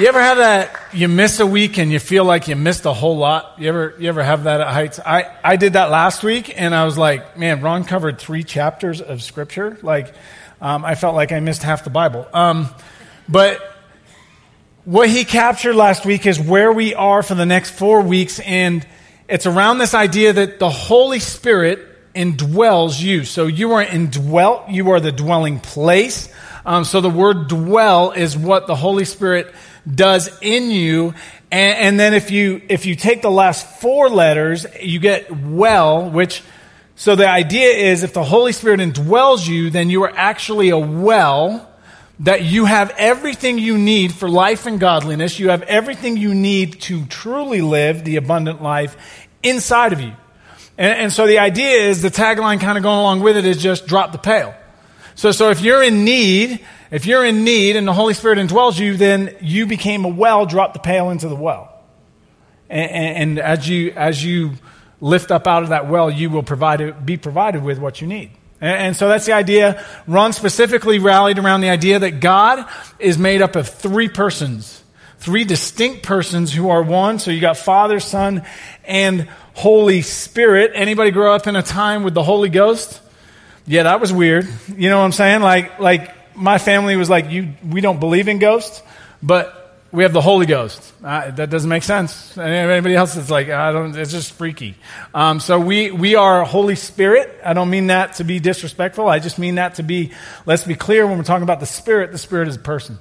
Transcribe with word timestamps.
You 0.00 0.06
ever 0.06 0.22
have 0.22 0.38
that? 0.38 0.80
You 0.94 1.08
miss 1.08 1.40
a 1.40 1.46
week 1.46 1.76
and 1.76 1.92
you 1.92 1.98
feel 1.98 2.24
like 2.24 2.48
you 2.48 2.56
missed 2.56 2.86
a 2.86 2.92
whole 2.94 3.18
lot. 3.18 3.56
You 3.58 3.68
ever 3.68 3.94
you 3.98 4.08
ever 4.08 4.22
have 4.22 4.44
that 4.44 4.62
at 4.62 4.68
Heights? 4.68 4.98
I 4.98 5.30
I 5.44 5.56
did 5.56 5.74
that 5.74 5.90
last 5.90 6.22
week, 6.22 6.58
and 6.58 6.74
I 6.74 6.86
was 6.86 6.96
like, 6.96 7.36
man, 7.36 7.60
Ron 7.60 7.84
covered 7.84 8.18
three 8.18 8.42
chapters 8.42 9.02
of 9.02 9.22
scripture. 9.22 9.76
Like, 9.82 10.14
um, 10.58 10.86
I 10.86 10.94
felt 10.94 11.16
like 11.16 11.32
I 11.32 11.40
missed 11.40 11.62
half 11.62 11.84
the 11.84 11.90
Bible. 11.90 12.26
Um, 12.32 12.70
but 13.28 13.60
what 14.86 15.10
he 15.10 15.26
captured 15.26 15.74
last 15.74 16.06
week 16.06 16.24
is 16.24 16.40
where 16.40 16.72
we 16.72 16.94
are 16.94 17.22
for 17.22 17.34
the 17.34 17.44
next 17.44 17.72
four 17.72 18.00
weeks, 18.00 18.40
and 18.40 18.86
it's 19.28 19.44
around 19.44 19.76
this 19.76 19.92
idea 19.92 20.32
that 20.32 20.58
the 20.58 20.70
Holy 20.70 21.18
Spirit 21.18 22.14
indwells 22.14 22.98
you. 23.02 23.24
So 23.24 23.48
you 23.48 23.72
are 23.72 23.82
indwelt. 23.82 24.70
You 24.70 24.92
are 24.92 25.00
the 25.00 25.12
dwelling 25.12 25.60
place. 25.60 26.32
Um, 26.64 26.84
so 26.84 27.02
the 27.02 27.10
word 27.10 27.48
dwell 27.48 28.12
is 28.12 28.34
what 28.34 28.66
the 28.66 28.74
Holy 28.74 29.04
Spirit 29.04 29.54
does 29.92 30.30
in 30.40 30.70
you. 30.70 31.14
And, 31.50 31.78
and, 31.78 32.00
then 32.00 32.14
if 32.14 32.30
you, 32.30 32.62
if 32.68 32.86
you 32.86 32.94
take 32.94 33.22
the 33.22 33.30
last 33.30 33.66
four 33.80 34.08
letters, 34.08 34.66
you 34.80 35.00
get 35.00 35.30
well, 35.30 36.08
which, 36.08 36.42
so 36.94 37.16
the 37.16 37.28
idea 37.28 37.70
is 37.70 38.02
if 38.02 38.12
the 38.12 38.22
Holy 38.22 38.52
Spirit 38.52 38.80
indwells 38.80 39.48
you, 39.48 39.70
then 39.70 39.90
you 39.90 40.04
are 40.04 40.12
actually 40.14 40.68
a 40.68 40.78
well 40.78 41.66
that 42.20 42.42
you 42.42 42.66
have 42.66 42.92
everything 42.98 43.58
you 43.58 43.78
need 43.78 44.12
for 44.12 44.28
life 44.28 44.66
and 44.66 44.78
godliness. 44.78 45.38
You 45.38 45.48
have 45.48 45.62
everything 45.62 46.18
you 46.18 46.34
need 46.34 46.80
to 46.82 47.06
truly 47.06 47.62
live 47.62 48.04
the 48.04 48.16
abundant 48.16 48.62
life 48.62 48.96
inside 49.42 49.92
of 49.92 50.00
you. 50.00 50.12
And, 50.76 50.98
and 50.98 51.12
so 51.12 51.26
the 51.26 51.38
idea 51.38 51.88
is 51.88 52.02
the 52.02 52.10
tagline 52.10 52.60
kind 52.60 52.76
of 52.76 52.84
going 52.84 52.98
along 52.98 53.20
with 53.20 53.36
it 53.36 53.46
is 53.46 53.56
just 53.62 53.86
drop 53.86 54.12
the 54.12 54.18
pail. 54.18 54.54
So, 55.14 55.32
so 55.32 55.50
if 55.50 55.62
you're 55.62 55.82
in 55.82 56.04
need, 56.04 56.60
if 56.90 57.06
you're 57.06 57.24
in 57.24 57.44
need 57.44 57.76
and 57.76 57.86
the 57.86 57.92
Holy 57.92 58.14
Spirit 58.14 58.38
indwells 58.38 58.78
you, 58.78 58.96
then 58.96 59.36
you 59.40 59.66
became 59.66 60.04
a 60.04 60.08
well, 60.08 60.46
drop 60.46 60.72
the 60.72 60.80
pail 60.80 61.10
into 61.10 61.28
the 61.28 61.36
well. 61.36 61.72
And, 62.68 62.90
and, 62.90 63.16
and 63.16 63.38
as 63.38 63.68
you, 63.68 63.92
as 63.92 64.24
you 64.24 64.52
lift 65.00 65.30
up 65.30 65.46
out 65.46 65.62
of 65.62 65.68
that 65.68 65.88
well, 65.88 66.10
you 66.10 66.30
will 66.30 66.42
provide, 66.42 67.06
be 67.06 67.16
provided 67.16 67.62
with 67.62 67.78
what 67.78 68.00
you 68.00 68.06
need. 68.06 68.30
And, 68.60 68.76
and 68.76 68.96
so 68.96 69.08
that's 69.08 69.26
the 69.26 69.32
idea. 69.32 69.84
Ron 70.06 70.32
specifically 70.32 70.98
rallied 70.98 71.38
around 71.38 71.60
the 71.60 71.70
idea 71.70 72.00
that 72.00 72.20
God 72.20 72.68
is 72.98 73.18
made 73.18 73.40
up 73.40 73.56
of 73.56 73.68
three 73.68 74.08
persons, 74.08 74.82
three 75.18 75.44
distinct 75.44 76.02
persons 76.02 76.52
who 76.52 76.70
are 76.70 76.82
one. 76.82 77.18
So 77.18 77.30
you 77.30 77.40
got 77.40 77.56
Father, 77.56 78.00
Son, 78.00 78.44
and 78.84 79.28
Holy 79.54 80.02
Spirit. 80.02 80.72
Anybody 80.74 81.12
grow 81.12 81.34
up 81.34 81.46
in 81.46 81.54
a 81.54 81.62
time 81.62 82.02
with 82.02 82.14
the 82.14 82.22
Holy 82.22 82.48
Ghost? 82.48 83.00
Yeah, 83.66 83.84
that 83.84 84.00
was 84.00 84.12
weird. 84.12 84.48
You 84.76 84.88
know 84.88 84.98
what 84.98 85.04
I'm 85.04 85.12
saying? 85.12 85.42
Like, 85.42 85.78
like 85.78 86.14
my 86.40 86.58
family 86.58 86.96
was 86.96 87.10
like, 87.10 87.30
you, 87.30 87.54
we 87.66 87.80
don't 87.80 88.00
believe 88.00 88.28
in 88.28 88.38
ghosts, 88.38 88.82
but 89.22 89.60
we 89.92 90.04
have 90.04 90.12
the 90.12 90.20
Holy 90.20 90.46
Ghost. 90.46 90.92
Uh, 91.02 91.30
that 91.32 91.50
doesn't 91.50 91.68
make 91.68 91.82
sense. 91.82 92.38
Anybody 92.38 92.94
else 92.94 93.16
is 93.16 93.30
like, 93.30 93.48
I 93.48 93.72
don't, 93.72 93.96
it's 93.96 94.12
just 94.12 94.32
freaky. 94.32 94.76
Um, 95.12 95.40
so 95.40 95.58
we, 95.58 95.90
we 95.90 96.14
are 96.14 96.44
Holy 96.44 96.76
Spirit. 96.76 97.40
I 97.44 97.54
don't 97.54 97.70
mean 97.70 97.88
that 97.88 98.14
to 98.14 98.24
be 98.24 98.38
disrespectful. 98.38 99.08
I 99.08 99.18
just 99.18 99.38
mean 99.38 99.56
that 99.56 99.76
to 99.76 99.82
be, 99.82 100.12
let's 100.46 100.64
be 100.64 100.76
clear 100.76 101.06
when 101.06 101.18
we're 101.18 101.24
talking 101.24 101.42
about 101.42 101.60
the 101.60 101.66
Spirit, 101.66 102.12
the 102.12 102.18
Spirit 102.18 102.48
is 102.48 102.56
a 102.56 102.60
person. 102.60 102.98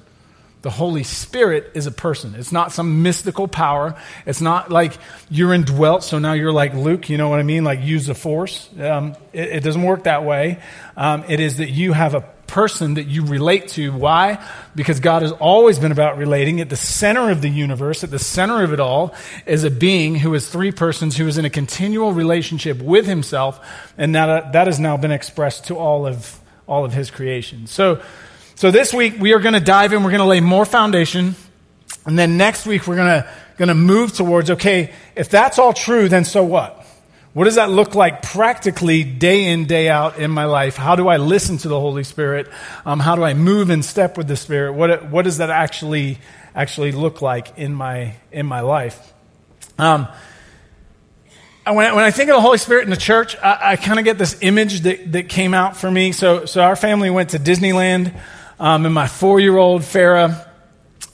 The 0.62 0.70
Holy 0.70 1.04
Spirit 1.04 1.72
is 1.74 1.88
a 1.88 1.92
person. 1.92 2.36
It's 2.36 2.52
not 2.52 2.74
some 2.74 3.02
mystical 3.02 3.48
power. 3.48 3.96
It's 4.26 4.42
not 4.42 4.70
like 4.70 4.98
you're 5.30 5.54
indwelt, 5.54 6.04
so 6.04 6.20
now 6.20 6.34
you're 6.34 6.52
like 6.52 6.74
Luke, 6.74 7.10
you 7.10 7.18
know 7.18 7.30
what 7.30 7.40
I 7.40 7.44
mean? 7.44 7.64
Like 7.64 7.82
use 7.82 8.08
the 8.08 8.16
force. 8.16 8.68
Um, 8.78 9.16
it, 9.32 9.50
it, 9.50 9.64
doesn't 9.64 9.84
work 9.84 10.04
that 10.04 10.26
way. 10.26 10.60
Um, 10.98 11.24
it 11.30 11.40
is 11.40 11.58
that 11.58 11.70
you 11.70 11.94
have 11.94 12.14
a 12.14 12.26
person 12.50 12.96
that 12.96 13.06
you 13.06 13.26
relate 13.26 13.70
to. 13.70 13.92
Why? 13.92 14.44
Because 14.76 15.00
God 15.00 15.22
has 15.22 15.32
always 15.32 15.80
been 15.80 15.92
about 15.92 16.18
relating. 16.18 16.60
At 16.60 16.70
the 16.70 16.76
center 16.76 17.30
of 17.30 17.42
the 17.42 17.50
universe, 17.50 18.04
at 18.04 18.12
the 18.12 18.20
center 18.20 18.64
of 18.64 18.74
it 18.74 18.80
all, 18.80 19.14
is 19.46 19.64
a 19.64 19.72
being 19.72 20.16
who 20.16 20.34
is 20.34 20.50
three 20.50 20.72
persons 20.72 21.16
who 21.16 21.28
is 21.28 21.38
in 21.38 21.46
a 21.46 21.50
continual 21.50 22.12
relationship 22.12 22.82
with 22.82 23.06
himself, 23.06 23.60
and 23.98 24.16
that, 24.16 24.54
that 24.54 24.68
has 24.68 24.80
now 24.80 24.98
been 24.98 25.12
expressed 25.12 25.66
to 25.68 25.78
all 25.78 26.06
of, 26.06 26.40
all 26.68 26.84
of 26.84 26.94
his 26.94 27.12
creation. 27.12 27.68
So, 27.68 28.02
so 28.56 28.72
this 28.72 28.94
week 28.94 29.16
we 29.20 29.34
are 29.34 29.40
going 29.40 29.54
to 29.54 29.60
dive 29.60 29.94
in. 29.94 30.04
We're 30.04 30.12
going 30.12 30.20
to 30.20 30.26
lay 30.26 30.42
more 30.42 30.66
foundation. 30.66 31.36
And 32.06 32.18
then 32.18 32.38
next 32.38 32.66
week 32.66 32.88
we're 32.88 32.96
going 32.96 33.22
to, 33.22 33.30
going 33.58 33.70
to 33.70 33.76
move 33.76 34.14
towards, 34.14 34.52
okay, 34.52 34.94
if 35.16 35.30
that's 35.30 35.60
all 35.60 35.74
true, 35.74 36.10
then 36.10 36.26
so 36.26 36.44
what? 36.44 36.79
What 37.34 37.44
does 37.44 37.56
that 37.56 37.70
look 37.70 37.94
like 37.94 38.24
practically 38.24 39.04
day 39.04 39.46
in, 39.46 39.66
day 39.66 39.88
out 39.88 40.18
in 40.18 40.32
my 40.32 40.46
life? 40.46 40.76
How 40.76 40.96
do 40.96 41.08
I 41.08 41.18
listen 41.18 41.58
to 41.60 41.68
the 41.68 41.80
Holy 41.80 42.04
Spirit? 42.04 42.48
Um, 42.86 43.00
how 43.00 43.16
do 43.16 43.24
I 43.24 43.36
move 43.36 43.70
in 43.70 43.84
step 43.84 44.18
with 44.18 44.28
the 44.28 44.36
Spirit? 44.36 44.74
What, 44.74 45.10
what 45.10 45.26
does 45.26 45.38
that 45.38 45.52
actually, 45.52 46.18
actually 46.56 46.92
look 46.92 47.22
like 47.22 47.58
in 47.60 47.76
my, 47.76 48.16
in 48.32 48.48
my 48.48 48.62
life? 48.62 49.14
Um, 49.78 50.08
when 51.68 51.86
I, 51.86 51.94
when 51.94 52.04
I 52.04 52.10
think 52.10 52.32
of 52.32 52.36
the 52.36 52.42
Holy 52.42 52.58
Spirit 52.58 52.86
in 52.86 52.90
the 52.90 52.98
church, 52.98 53.38
I, 53.38 53.74
I 53.74 53.76
kind 53.76 54.00
of 54.00 54.06
get 54.06 54.18
this 54.18 54.40
image 54.42 54.82
that, 54.82 55.12
that 55.12 55.30
came 55.30 55.54
out 55.54 55.78
for 55.78 55.92
me. 55.92 56.12
So, 56.14 56.46
so 56.46 56.62
our 56.62 56.76
family 56.76 57.12
went 57.12 57.30
to 57.32 57.38
Disneyland 57.38 58.20
um, 58.60 58.86
and 58.86 58.94
my 58.94 59.08
four 59.08 59.40
year 59.40 59.56
old 59.56 59.84
Farah 59.84 60.48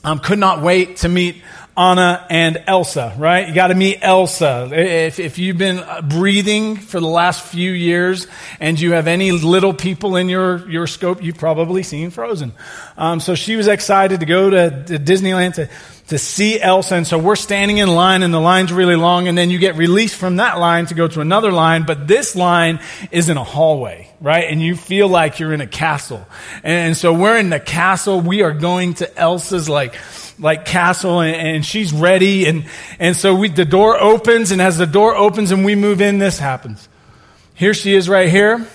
um, 0.05 0.19
could 0.19 0.39
not 0.39 0.61
wait 0.61 0.97
to 0.97 1.09
meet 1.09 1.43
Anna 1.77 2.25
and 2.29 2.63
Elsa, 2.67 3.13
right? 3.17 3.49
You 3.49 3.53
got 3.53 3.67
to 3.67 3.75
meet 3.75 3.99
Elsa. 4.01 4.69
If, 4.71 5.19
if 5.19 5.37
you've 5.37 5.57
been 5.57 5.83
breathing 6.07 6.77
for 6.77 7.01
the 7.01 7.07
last 7.07 7.43
few 7.43 7.71
years 7.71 8.27
and 8.61 8.79
you 8.79 8.93
have 8.93 9.07
any 9.07 9.33
little 9.33 9.73
people 9.73 10.15
in 10.15 10.29
your, 10.29 10.69
your 10.69 10.87
scope, 10.87 11.21
you've 11.21 11.37
probably 11.37 11.83
seen 11.83 12.11
Frozen. 12.11 12.53
Um, 12.97 13.19
so 13.19 13.35
she 13.35 13.57
was 13.57 13.67
excited 13.67 14.21
to 14.21 14.25
go 14.25 14.49
to, 14.49 14.85
to 14.85 14.99
Disneyland 14.99 15.55
to, 15.55 15.69
to 16.07 16.17
see 16.17 16.61
Elsa. 16.61 16.95
And 16.95 17.05
so 17.05 17.17
we're 17.17 17.35
standing 17.35 17.79
in 17.79 17.89
line 17.89 18.23
and 18.23 18.33
the 18.33 18.39
line's 18.39 18.71
really 18.71 18.95
long 18.95 19.27
and 19.27 19.37
then 19.37 19.49
you 19.49 19.59
get 19.59 19.75
released 19.75 20.15
from 20.15 20.37
that 20.37 20.59
line 20.59 20.85
to 20.85 20.93
go 20.93 21.09
to 21.09 21.19
another 21.19 21.51
line. 21.51 21.83
But 21.83 22.07
this 22.07 22.37
line 22.37 22.79
is 23.11 23.27
in 23.27 23.35
a 23.35 23.43
hallway, 23.43 24.09
right? 24.21 24.45
And 24.49 24.61
you 24.61 24.77
feel 24.77 25.09
like 25.09 25.39
you're 25.39 25.51
in 25.51 25.59
a 25.59 25.67
castle. 25.67 26.25
And 26.63 26.95
so 26.95 27.11
we're 27.11 27.37
in 27.37 27.49
the 27.49 27.59
castle. 27.59 28.21
We 28.21 28.43
are 28.43 28.53
going 28.53 28.93
to 28.95 29.17
Elsa's 29.17 29.67
like, 29.67 29.95
like 30.39 30.65
castle 30.65 31.21
and, 31.21 31.35
and 31.35 31.65
she's 31.65 31.93
ready. 31.93 32.45
And, 32.45 32.65
and 32.99 33.15
so 33.15 33.35
we, 33.35 33.49
the 33.49 33.65
door 33.65 33.99
opens 33.99 34.51
and 34.51 34.61
as 34.61 34.77
the 34.77 34.85
door 34.85 35.15
opens 35.15 35.51
and 35.51 35.65
we 35.65 35.75
move 35.75 36.01
in, 36.01 36.17
this 36.17 36.39
happens. 36.39 36.87
Here 37.53 37.73
she 37.73 37.95
is 37.95 38.09
right 38.09 38.29
here. 38.29 38.67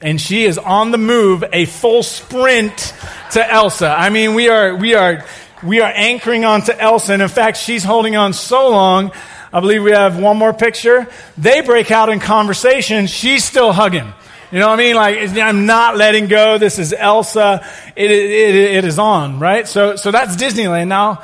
And 0.00 0.20
she 0.20 0.44
is 0.44 0.58
on 0.58 0.92
the 0.92 0.98
move, 0.98 1.42
a 1.52 1.64
full 1.64 2.04
sprint 2.04 2.94
to 3.32 3.52
Elsa. 3.52 3.88
I 3.88 4.10
mean, 4.10 4.34
we 4.34 4.48
are, 4.48 4.76
we 4.76 4.94
are, 4.94 5.24
we 5.62 5.80
are 5.80 5.90
anchoring 5.92 6.44
onto 6.44 6.70
Elsa. 6.70 7.14
And 7.14 7.22
in 7.22 7.28
fact, 7.28 7.56
she's 7.56 7.82
holding 7.82 8.14
on 8.14 8.32
so 8.32 8.70
long. 8.70 9.10
I 9.52 9.58
believe 9.58 9.82
we 9.82 9.90
have 9.90 10.20
one 10.20 10.36
more 10.36 10.52
picture. 10.52 11.08
They 11.36 11.62
break 11.62 11.90
out 11.90 12.10
in 12.10 12.20
conversation. 12.20 13.08
She's 13.08 13.42
still 13.42 13.72
hugging. 13.72 14.12
You 14.50 14.60
know 14.60 14.68
what 14.68 14.80
I 14.80 14.82
mean? 14.82 14.96
Like, 14.96 15.36
I'm 15.36 15.66
not 15.66 15.98
letting 15.98 16.26
go. 16.26 16.56
This 16.56 16.78
is 16.78 16.94
Elsa. 16.94 17.66
It, 17.94 18.10
it, 18.10 18.54
it 18.54 18.84
is 18.86 18.98
on, 18.98 19.40
right? 19.40 19.68
So, 19.68 19.96
so 19.96 20.10
that's 20.10 20.36
Disneyland. 20.36 20.88
Now, 20.88 21.22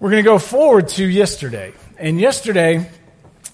we're 0.00 0.10
going 0.10 0.24
to 0.24 0.28
go 0.28 0.38
forward 0.38 0.88
to 0.88 1.04
yesterday. 1.04 1.74
And 1.98 2.18
yesterday, 2.18 2.90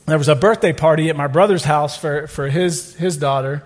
there 0.06 0.16
was 0.16 0.28
a 0.28 0.36
birthday 0.36 0.72
party 0.72 1.10
at 1.10 1.16
my 1.16 1.26
brother's 1.26 1.64
house 1.64 1.96
for, 1.96 2.28
for 2.28 2.48
his, 2.48 2.94
his 2.94 3.16
daughter. 3.16 3.64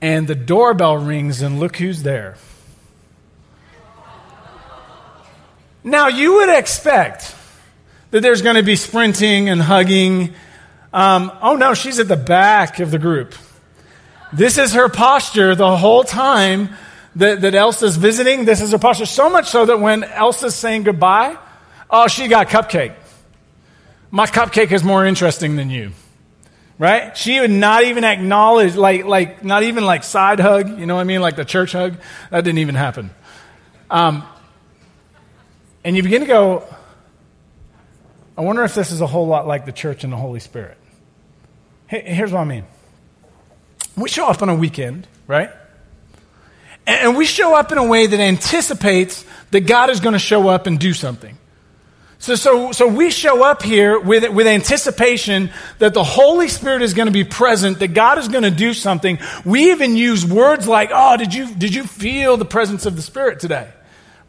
And 0.00 0.28
the 0.28 0.36
doorbell 0.36 0.98
rings, 0.98 1.42
and 1.42 1.58
look 1.58 1.76
who's 1.76 2.04
there. 2.04 2.36
Now, 5.82 6.06
you 6.06 6.34
would 6.34 6.56
expect 6.56 7.34
that 8.12 8.20
there's 8.20 8.42
going 8.42 8.54
to 8.54 8.62
be 8.62 8.76
sprinting 8.76 9.48
and 9.48 9.60
hugging. 9.60 10.34
Um, 10.92 11.32
oh, 11.42 11.56
no, 11.56 11.74
she's 11.74 11.98
at 11.98 12.06
the 12.06 12.16
back 12.16 12.78
of 12.78 12.92
the 12.92 12.98
group. 13.00 13.34
This 14.32 14.58
is 14.58 14.74
her 14.74 14.88
posture 14.88 15.54
the 15.54 15.76
whole 15.76 16.04
time 16.04 16.70
that, 17.16 17.40
that 17.40 17.54
Elsa's 17.54 17.96
visiting. 17.96 18.44
This 18.44 18.60
is 18.60 18.72
her 18.72 18.78
posture. 18.78 19.06
So 19.06 19.30
much 19.30 19.48
so 19.48 19.66
that 19.66 19.80
when 19.80 20.04
Elsa's 20.04 20.54
saying 20.54 20.84
goodbye, 20.84 21.36
oh, 21.90 22.08
she 22.08 22.28
got 22.28 22.48
cupcake. 22.48 22.94
My 24.10 24.26
cupcake 24.26 24.72
is 24.72 24.84
more 24.84 25.04
interesting 25.04 25.56
than 25.56 25.70
you. 25.70 25.92
Right? 26.78 27.16
She 27.16 27.40
would 27.40 27.50
not 27.50 27.84
even 27.84 28.04
acknowledge, 28.04 28.76
like, 28.76 29.04
like, 29.04 29.44
not 29.44 29.64
even 29.64 29.84
like 29.84 30.04
side 30.04 30.38
hug, 30.38 30.78
you 30.78 30.86
know 30.86 30.94
what 30.94 31.00
I 31.00 31.04
mean? 31.04 31.20
Like 31.20 31.34
the 31.34 31.44
church 31.44 31.72
hug. 31.72 31.96
That 32.30 32.44
didn't 32.44 32.58
even 32.58 32.76
happen. 32.76 33.10
Um, 33.90 34.22
and 35.82 35.96
you 35.96 36.02
begin 36.02 36.20
to 36.20 36.26
go, 36.26 36.64
I 38.36 38.42
wonder 38.42 38.62
if 38.62 38.74
this 38.74 38.92
is 38.92 39.00
a 39.00 39.06
whole 39.06 39.26
lot 39.26 39.48
like 39.48 39.64
the 39.64 39.72
church 39.72 40.04
and 40.04 40.12
the 40.12 40.16
Holy 40.16 40.38
Spirit. 40.38 40.76
Here's 41.88 42.30
what 42.30 42.40
I 42.40 42.44
mean. 42.44 42.64
We 43.98 44.08
show 44.08 44.28
up 44.28 44.42
on 44.42 44.48
a 44.48 44.54
weekend, 44.54 45.06
right? 45.26 45.50
And 46.86 47.16
we 47.16 47.26
show 47.26 47.54
up 47.54 47.70
in 47.72 47.78
a 47.78 47.84
way 47.84 48.06
that 48.06 48.18
anticipates 48.18 49.24
that 49.50 49.60
God 49.60 49.90
is 49.90 50.00
going 50.00 50.14
to 50.14 50.18
show 50.18 50.48
up 50.48 50.66
and 50.66 50.78
do 50.78 50.94
something. 50.94 51.36
So, 52.20 52.34
so, 52.34 52.72
so 52.72 52.88
we 52.88 53.10
show 53.10 53.44
up 53.44 53.62
here 53.62 54.00
with, 54.00 54.28
with 54.32 54.46
anticipation 54.46 55.50
that 55.78 55.94
the 55.94 56.02
Holy 56.02 56.48
Spirit 56.48 56.82
is 56.82 56.92
going 56.94 57.06
to 57.06 57.12
be 57.12 57.24
present, 57.24 57.78
that 57.78 57.94
God 57.94 58.18
is 58.18 58.26
going 58.26 58.42
to 58.42 58.50
do 58.50 58.74
something. 58.74 59.18
We 59.44 59.70
even 59.70 59.96
use 59.96 60.26
words 60.26 60.66
like, 60.66 60.90
oh, 60.92 61.16
did 61.16 61.32
you, 61.32 61.54
did 61.54 61.74
you 61.74 61.84
feel 61.84 62.36
the 62.36 62.44
presence 62.44 62.86
of 62.86 62.96
the 62.96 63.02
Spirit 63.02 63.38
today? 63.38 63.68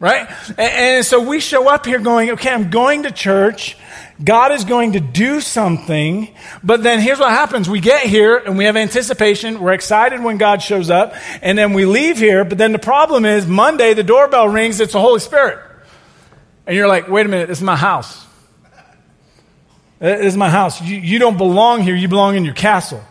Right? 0.00 0.28
And, 0.48 0.58
and 0.58 1.04
so 1.04 1.20
we 1.20 1.38
show 1.38 1.68
up 1.68 1.86
here 1.86 2.00
going, 2.00 2.30
okay, 2.30 2.50
I'm 2.50 2.70
going 2.70 3.04
to 3.04 3.12
church. 3.12 3.76
God 4.22 4.52
is 4.52 4.64
going 4.64 4.92
to 4.92 5.00
do 5.00 5.40
something. 5.40 6.34
But 6.64 6.82
then 6.82 7.00
here's 7.00 7.20
what 7.20 7.30
happens. 7.30 7.70
We 7.70 7.80
get 7.80 8.06
here 8.06 8.36
and 8.36 8.58
we 8.58 8.64
have 8.64 8.76
anticipation. 8.76 9.60
We're 9.60 9.72
excited 9.72 10.22
when 10.22 10.38
God 10.38 10.62
shows 10.62 10.90
up. 10.90 11.14
And 11.40 11.56
then 11.56 11.74
we 11.74 11.84
leave 11.84 12.18
here. 12.18 12.44
But 12.44 12.58
then 12.58 12.72
the 12.72 12.78
problem 12.78 13.24
is 13.24 13.46
Monday, 13.46 13.94
the 13.94 14.02
doorbell 14.02 14.48
rings. 14.48 14.80
It's 14.80 14.94
the 14.94 15.00
Holy 15.00 15.20
Spirit. 15.20 15.58
And 16.66 16.76
you're 16.76 16.88
like, 16.88 17.08
wait 17.08 17.26
a 17.26 17.28
minute, 17.28 17.48
this 17.48 17.58
is 17.58 17.64
my 17.64 17.76
house. 17.76 18.26
This 19.98 20.32
is 20.32 20.36
my 20.36 20.48
house. 20.48 20.80
You, 20.80 20.96
you 20.96 21.18
don't 21.18 21.36
belong 21.36 21.82
here. 21.82 21.94
You 21.94 22.08
belong 22.08 22.36
in 22.36 22.44
your 22.44 22.54
castle. 22.54 23.02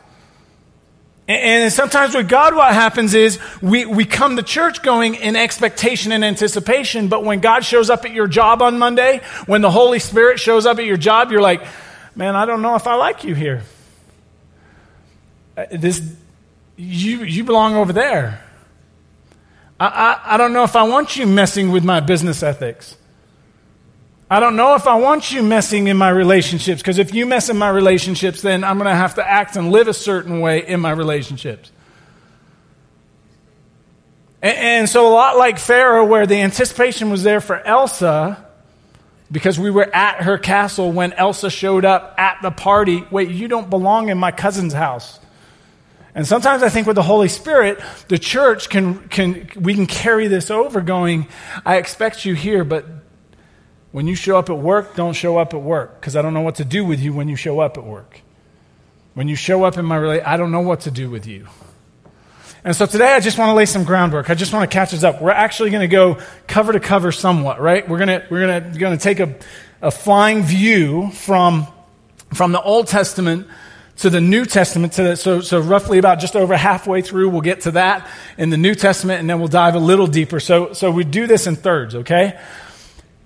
And 1.30 1.72
sometimes 1.72 2.16
with 2.16 2.28
God, 2.28 2.56
what 2.56 2.74
happens 2.74 3.14
is 3.14 3.38
we, 3.62 3.86
we 3.86 4.06
come 4.06 4.38
to 4.38 4.42
church 4.42 4.82
going 4.82 5.14
in 5.14 5.36
expectation 5.36 6.12
and 6.12 6.26
anticipation, 6.26 7.08
but 7.08 7.24
when 7.24 7.40
God 7.40 7.64
shows 7.64 7.92
up 7.92 8.04
at 8.04 8.12
your 8.14 8.28
job 8.28 8.64
on 8.64 8.80
Monday, 8.80 9.22
when 9.46 9.62
the 9.62 9.70
Holy 9.70 10.00
Spirit 10.00 10.40
shows 10.40 10.66
up 10.66 10.80
at 10.80 10.86
your 10.86 10.98
job, 10.98 11.32
you're 11.32 11.40
like, 11.40 11.62
man, 12.16 12.36
I 12.36 12.46
don't 12.46 12.64
know 12.64 12.74
if 12.74 12.88
I 12.88 12.96
like 12.96 13.24
you 13.24 13.36
here. 13.36 13.62
Uh, 15.56 15.68
this, 15.72 16.02
you, 16.78 17.24
you 17.24 17.44
belong 17.44 17.76
over 17.76 17.94
there. 17.94 18.44
I, 19.80 19.86
I, 19.86 20.34
I 20.34 20.38
don't 20.38 20.52
know 20.52 20.64
if 20.64 20.76
I 20.76 20.82
want 20.82 21.16
you 21.16 21.28
messing 21.28 21.70
with 21.70 21.84
my 21.84 22.00
business 22.00 22.42
ethics. 22.42 22.98
I 24.32 24.40
don't 24.40 24.56
know 24.56 24.76
if 24.76 24.86
I 24.86 24.96
want 24.96 25.32
you 25.32 25.42
messing 25.42 25.88
in 25.88 25.98
my 25.98 26.10
relationships, 26.10 26.82
because 26.82 27.00
if 27.00 27.16
you 27.16 27.26
mess 27.26 27.50
in 27.50 27.58
my 27.58 27.70
relationships, 27.70 28.44
then 28.44 28.64
I'm 28.64 28.78
going 28.78 28.90
to 28.90 28.96
have 28.96 29.16
to 29.16 29.28
act 29.28 29.56
and 29.56 29.72
live 29.72 29.88
a 29.88 29.94
certain 29.94 30.40
way 30.40 30.68
in 30.68 30.80
my 30.80 30.92
relationships. 30.92 31.72
And, 34.42 34.58
and, 34.58 34.90
so, 34.90 35.08
a 35.08 35.14
lot 35.14 35.38
like 35.38 35.56
Farah, 35.56 36.08
where 36.08 36.28
the 36.28 36.36
anticipation 36.36 37.10
was 37.10 37.24
there 37.24 37.42
for 37.42 37.60
Elsa, 37.60 38.46
because 39.32 39.60
we 39.60 39.72
were 39.72 39.90
at 39.96 40.22
her 40.24 40.38
castle 40.38 40.92
when 40.92 41.14
Elsa 41.14 41.50
showed 41.50 41.84
up 41.84 42.14
at 42.18 42.38
the 42.44 42.52
party. 42.52 43.04
Wait, 43.10 43.30
you 43.30 43.48
don't 43.48 43.70
belong 43.70 44.10
in 44.10 44.18
my 44.20 44.32
cousin's 44.32 44.74
house. 44.74 45.20
And 46.14 46.28
sometimes 46.28 46.64
I 46.64 46.70
think 46.70 46.88
with 46.88 46.96
the 46.96 47.04
Holy 47.04 47.28
Spirit, 47.28 47.80
the 48.08 48.18
church 48.18 48.70
can, 48.70 49.08
can 49.10 49.50
we 49.56 49.74
can 49.74 49.86
carry 49.86 50.28
this 50.28 50.50
over 50.52 50.82
going, 50.82 51.28
I 51.66 51.78
expect 51.78 52.26
you 52.26 52.34
here, 52.34 52.64
but 52.64 52.86
when 53.92 54.08
you 54.08 54.16
show 54.16 54.38
up 54.38 54.50
at 54.50 54.58
work, 54.58 54.96
don't 54.96 55.14
show 55.14 55.38
up 55.38 55.54
at 55.54 55.62
work 55.62 56.00
because 56.00 56.16
I 56.16 56.22
don't 56.22 56.34
know 56.34 56.42
what 56.42 56.56
to 56.56 56.66
do 56.66 56.86
with 56.86 57.00
you 57.00 57.14
when 57.14 57.28
you 57.28 57.36
show 57.36 57.60
up 57.60 57.78
at 57.78 57.84
work. 57.84 58.22
When 59.16 59.28
you 59.28 59.36
show 59.36 59.64
up 59.64 59.78
in 59.78 59.86
my 59.86 59.98
relationship, 59.98 60.28
I 60.28 60.38
don't 60.38 60.52
know 60.52 60.62
what 60.62 60.82
to 60.82 60.92
do 60.92 61.10
with 61.10 61.26
you. 61.26 61.48
And 62.64 62.76
so 62.76 62.86
today 62.86 63.14
I 63.14 63.20
just 63.20 63.38
want 63.38 63.50
to 63.50 63.54
lay 63.54 63.66
some 63.66 63.84
groundwork. 63.84 64.30
I 64.30 64.36
just 64.36 64.54
want 64.54 64.70
to 64.70 64.74
catch 64.74 64.94
us 64.94 65.04
up. 65.04 65.22
We're 65.22 65.32
actually 65.32 65.72
going 65.72 65.82
to 65.82 65.88
go 65.88 66.20
cover 66.46 66.74
to 66.74 66.80
cover 66.80 67.12
somewhat, 67.12 67.60
right? 67.60 67.88
We're 67.88 67.98
going 67.98 68.10
to, 68.10 68.28
we're 68.30 68.46
going 68.46 68.74
to, 68.74 68.80
going 68.80 68.98
to 68.98 69.04
take 69.04 69.20
a, 69.20 69.36
a 69.82 69.92
flying 69.92 70.44
view 70.44 71.10
from, 71.12 71.68
from 72.34 72.52
the 72.52 72.62
Old 72.62 72.88
Testament 72.88 73.48
to 73.98 74.10
the 74.10 74.22
New 74.22 74.46
Testament. 74.46 74.94
To 74.94 75.04
the, 75.04 75.16
so, 75.16 75.42
so 75.42 75.60
roughly 75.62 76.00
about 76.00 76.20
just 76.20 76.36
over 76.36 76.56
halfway 76.56 77.02
through, 77.02 77.30
we'll 77.30 77.42
get 77.42 77.62
to 77.62 77.72
that 77.72 78.08
in 78.38 78.50
the 78.50 78.58
New 78.58 78.76
Testament, 78.76 79.22
and 79.22 79.30
then 79.30 79.40
we'll 79.40 79.48
dive 79.48 79.76
a 79.76 79.80
little 79.80 80.08
deeper. 80.08 80.40
So, 80.40 80.74
so 80.74 80.92
we 80.92 81.06
do 81.06 81.28
this 81.28 81.48
in 81.48 81.56
thirds, 81.56 81.96
okay? 81.96 82.40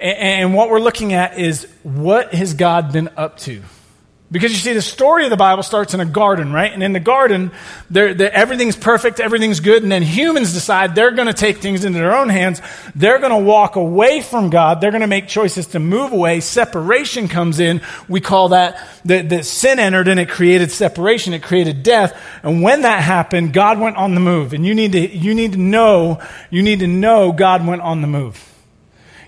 And 0.03 0.53
what 0.53 0.69
we're 0.69 0.81
looking 0.81 1.13
at 1.13 1.39
is 1.39 1.65
what 1.83 2.33
has 2.33 2.53
God 2.53 2.91
been 2.91 3.09
up 3.15 3.38
to? 3.39 3.63
Because 4.33 4.51
you 4.51 4.57
see, 4.57 4.73
the 4.73 4.81
story 4.81 5.25
of 5.25 5.29
the 5.29 5.38
Bible 5.38 5.61
starts 5.61 5.94
in 5.94 6.00
a 6.00 6.05
garden, 6.05 6.51
right? 6.51 6.73
And 6.73 6.81
in 6.81 6.91
the 6.91 7.00
garden, 7.00 7.51
they're, 7.91 8.15
they're, 8.15 8.33
everything's 8.33 8.75
perfect, 8.75 9.19
everything's 9.19 9.59
good, 9.59 9.83
and 9.83 9.91
then 9.91 10.01
humans 10.01 10.53
decide 10.53 10.95
they're 10.95 11.11
going 11.11 11.27
to 11.27 11.35
take 11.35 11.59
things 11.59 11.85
into 11.85 12.00
their 12.00 12.17
own 12.17 12.29
hands. 12.29 12.59
They're 12.95 13.19
going 13.19 13.31
to 13.31 13.38
walk 13.38 13.75
away 13.75 14.21
from 14.21 14.50
God. 14.50 14.81
They're 14.81 14.91
going 14.91 15.01
to 15.01 15.07
make 15.07 15.27
choices 15.27 15.67
to 15.67 15.79
move 15.79 16.13
away. 16.13 16.39
Separation 16.39 17.27
comes 17.27 17.59
in. 17.59 17.81
We 18.09 18.21
call 18.21 18.49
that 18.49 18.85
that, 19.06 19.45
sin 19.45 19.77
entered 19.77 20.07
and 20.07 20.19
it 20.19 20.29
created 20.29 20.71
separation. 20.71 21.33
It 21.33 21.44
created 21.44 21.83
death. 21.83 22.19
And 22.41 22.63
when 22.63 22.81
that 22.81 23.03
happened, 23.03 23.53
God 23.53 23.79
went 23.79 23.97
on 23.97 24.15
the 24.15 24.19
move. 24.19 24.53
And 24.53 24.65
you 24.65 24.73
need 24.73 24.94
to, 24.94 25.15
you 25.15 25.35
need 25.35 25.51
to 25.51 25.59
know, 25.59 26.21
you 26.49 26.63
need 26.63 26.79
to 26.79 26.88
know 26.88 27.31
God 27.31 27.65
went 27.65 27.83
on 27.83 28.01
the 28.01 28.07
move. 28.07 28.52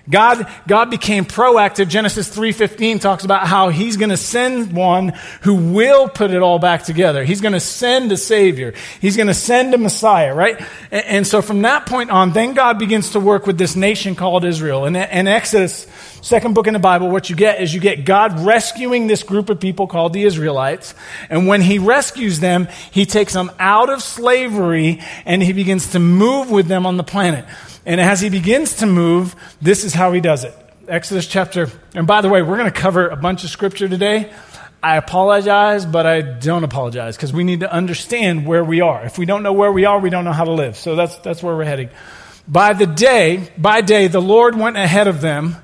God, 0.08 0.46
God 0.68 0.90
became 0.90 1.24
proactive. 1.24 1.88
Genesis 1.88 2.34
3.15 2.34 3.00
talks 3.00 3.24
about 3.24 3.46
how 3.46 3.70
he's 3.70 3.96
going 3.96 4.10
to 4.10 4.16
send 4.16 4.72
one 4.72 5.14
who 5.42 5.72
will 5.72 6.08
put 6.08 6.30
it 6.30 6.42
all 6.42 6.58
back 6.58 6.84
together. 6.84 7.24
He's 7.24 7.40
going 7.40 7.54
to 7.54 7.60
send 7.60 8.12
a 8.12 8.16
savior. 8.16 8.72
He's 9.00 9.16
going 9.16 9.26
to 9.26 9.34
send 9.34 9.74
a 9.74 9.78
Messiah, 9.78 10.34
right? 10.34 10.60
And, 10.90 11.04
and, 11.06 11.26
so 11.26 11.42
from 11.42 11.62
that 11.62 11.86
point 11.86 12.10
on, 12.10 12.32
then 12.32 12.54
God 12.54 12.78
begins 12.78 13.10
to 13.10 13.20
work 13.20 13.46
with 13.46 13.58
this 13.58 13.74
nation 13.74 14.14
called 14.14 14.44
Israel. 14.44 14.84
And 14.84 14.96
in 14.96 15.26
Exodus, 15.26 15.86
second 16.22 16.54
book 16.54 16.66
in 16.66 16.72
the 16.72 16.78
Bible, 16.78 17.08
what 17.08 17.30
you 17.30 17.36
get 17.36 17.60
is 17.60 17.72
you 17.72 17.80
get 17.80 18.04
God 18.04 18.40
rescuing 18.40 19.06
this 19.06 19.22
group 19.22 19.50
of 19.50 19.60
people 19.60 19.86
called 19.86 20.12
the 20.12 20.24
Israelites. 20.24 20.94
And 21.30 21.46
when 21.46 21.60
he 21.60 21.78
rescues 21.78 22.40
them, 22.40 22.68
he 22.90 23.06
takes 23.06 23.32
them 23.32 23.50
out 23.58 23.90
of 23.90 24.02
slavery 24.02 25.02
and 25.24 25.42
he 25.42 25.52
begins 25.52 25.92
to 25.92 25.98
move 25.98 26.50
with 26.50 26.66
them 26.66 26.86
on 26.86 26.96
the 26.96 27.04
planet. 27.04 27.44
And 27.84 28.00
as 28.00 28.20
he 28.20 28.28
begins 28.28 28.76
to 28.76 28.86
move, 28.86 29.36
this 29.62 29.84
is 29.84 29.94
how 29.94 30.12
he 30.12 30.20
does 30.20 30.44
it. 30.44 30.54
Exodus 30.88 31.26
chapter, 31.26 31.68
and 31.94 32.06
by 32.06 32.20
the 32.20 32.28
way, 32.28 32.42
we're 32.42 32.58
going 32.58 32.70
to 32.70 32.80
cover 32.80 33.08
a 33.08 33.16
bunch 33.16 33.44
of 33.44 33.50
scripture 33.50 33.88
today. 33.88 34.32
I 34.82 34.96
apologize, 34.96 35.84
but 35.84 36.06
I 36.06 36.20
don't 36.20 36.62
apologize 36.62 37.16
because 37.16 37.32
we 37.32 37.42
need 37.42 37.60
to 37.60 37.72
understand 37.72 38.46
where 38.46 38.62
we 38.62 38.80
are. 38.80 39.04
If 39.04 39.18
we 39.18 39.26
don't 39.26 39.42
know 39.42 39.52
where 39.52 39.72
we 39.72 39.84
are, 39.84 39.98
we 39.98 40.10
don't 40.10 40.24
know 40.24 40.32
how 40.32 40.44
to 40.44 40.52
live. 40.52 40.76
So 40.76 40.94
that's, 40.94 41.16
that's 41.18 41.42
where 41.42 41.56
we're 41.56 41.64
heading. 41.64 41.88
By 42.46 42.74
the 42.74 42.86
day, 42.86 43.50
by 43.58 43.80
day, 43.80 44.06
the 44.06 44.22
Lord 44.22 44.56
went 44.56 44.76
ahead 44.76 45.08
of 45.08 45.20
them 45.20 45.56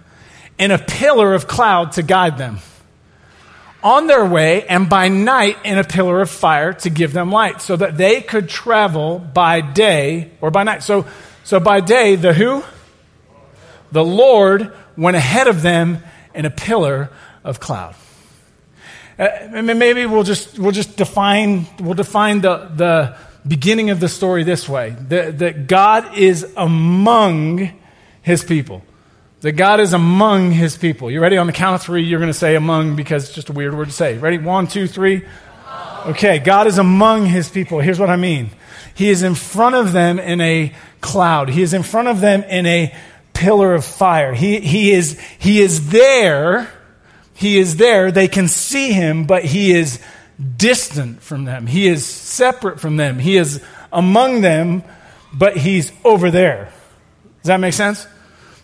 in 0.62 0.70
a 0.70 0.78
pillar 0.78 1.34
of 1.34 1.46
cloud 1.46 1.92
to 1.92 2.02
guide 2.02 2.38
them 2.38 2.58
on 3.82 4.06
their 4.06 4.24
way, 4.24 4.64
and 4.68 4.88
by 4.88 5.08
night 5.08 5.56
in 5.64 5.76
a 5.76 5.84
pillar 5.84 6.20
of 6.20 6.30
fire 6.30 6.72
to 6.72 6.90
give 6.90 7.12
them 7.12 7.32
light, 7.32 7.60
so 7.60 7.74
that 7.76 7.96
they 7.96 8.20
could 8.20 8.48
travel 8.48 9.18
by 9.18 9.60
day 9.60 10.30
or 10.40 10.50
by 10.52 10.62
night. 10.62 10.82
So 10.82 11.04
so 11.44 11.58
by 11.58 11.80
day, 11.80 12.16
the 12.16 12.32
who? 12.32 12.62
The 13.90 14.04
Lord 14.04 14.72
went 14.96 15.16
ahead 15.16 15.48
of 15.48 15.62
them 15.62 15.98
in 16.34 16.44
a 16.44 16.50
pillar 16.50 17.10
of 17.42 17.58
cloud. 17.58 17.96
Uh, 19.18 19.62
maybe 19.62 20.06
we'll 20.06 20.22
just, 20.22 20.58
we'll 20.58 20.72
just 20.72 20.96
define, 20.96 21.66
we'll 21.80 21.94
define 21.94 22.40
the, 22.40 22.70
the 22.74 23.16
beginning 23.46 23.90
of 23.90 24.00
the 24.00 24.08
story 24.08 24.44
this 24.44 24.68
way 24.68 24.96
that, 25.08 25.38
that 25.40 25.66
God 25.66 26.16
is 26.16 26.46
among 26.56 27.72
his 28.22 28.44
people. 28.44 28.82
That 29.42 29.52
God 29.52 29.80
is 29.80 29.92
among 29.92 30.52
his 30.52 30.76
people. 30.76 31.10
You 31.10 31.20
ready? 31.20 31.36
On 31.36 31.48
the 31.48 31.52
count 31.52 31.74
of 31.74 31.82
three, 31.82 32.04
you're 32.04 32.20
going 32.20 32.30
to 32.30 32.38
say 32.38 32.54
among 32.54 32.94
because 32.94 33.24
it's 33.24 33.34
just 33.34 33.48
a 33.48 33.52
weird 33.52 33.76
word 33.76 33.86
to 33.86 33.92
say. 33.92 34.16
Ready? 34.16 34.38
One, 34.38 34.68
two, 34.68 34.86
three. 34.86 35.24
Okay, 36.06 36.38
God 36.38 36.68
is 36.68 36.78
among 36.78 37.26
his 37.26 37.48
people. 37.48 37.80
Here's 37.80 37.98
what 37.98 38.08
I 38.08 38.16
mean 38.16 38.50
He 38.94 39.10
is 39.10 39.22
in 39.24 39.34
front 39.34 39.74
of 39.74 39.92
them 39.92 40.20
in 40.20 40.40
a 40.40 40.72
cloud. 41.00 41.48
He 41.48 41.62
is 41.62 41.74
in 41.74 41.82
front 41.82 42.06
of 42.06 42.20
them 42.20 42.44
in 42.44 42.66
a 42.66 42.94
pillar 43.32 43.74
of 43.74 43.84
fire. 43.84 44.32
He, 44.32 44.60
he, 44.60 44.92
is, 44.92 45.18
he 45.40 45.60
is 45.60 45.90
there. 45.90 46.70
He 47.34 47.58
is 47.58 47.76
there. 47.76 48.12
They 48.12 48.28
can 48.28 48.46
see 48.46 48.92
him, 48.92 49.24
but 49.24 49.44
he 49.44 49.72
is 49.72 50.00
distant 50.56 51.20
from 51.20 51.44
them. 51.46 51.66
He 51.66 51.88
is 51.88 52.06
separate 52.06 52.78
from 52.78 52.96
them. 52.96 53.18
He 53.18 53.36
is 53.36 53.60
among 53.92 54.42
them, 54.42 54.84
but 55.32 55.56
he's 55.56 55.92
over 56.04 56.30
there. 56.30 56.72
Does 57.40 57.48
that 57.48 57.58
make 57.58 57.74
sense? 57.74 58.06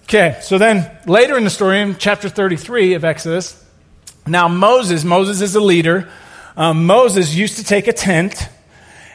Okay, 0.08 0.38
so 0.40 0.56
then 0.56 0.90
later 1.06 1.36
in 1.36 1.44
the 1.44 1.50
story, 1.50 1.82
in 1.82 1.94
chapter 1.98 2.30
33 2.30 2.94
of 2.94 3.04
Exodus, 3.04 3.62
now 4.26 4.48
Moses, 4.48 5.04
Moses 5.04 5.42
is 5.42 5.54
a 5.54 5.60
leader. 5.60 6.08
Um, 6.56 6.86
Moses 6.86 7.34
used 7.34 7.58
to 7.58 7.62
take 7.64 7.88
a 7.88 7.92
tent 7.92 8.48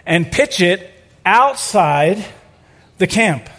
and 0.06 0.32
pitch 0.32 0.62
it 0.62 0.88
outside 1.26 2.24
the 3.00 3.08
camp, 3.08 3.50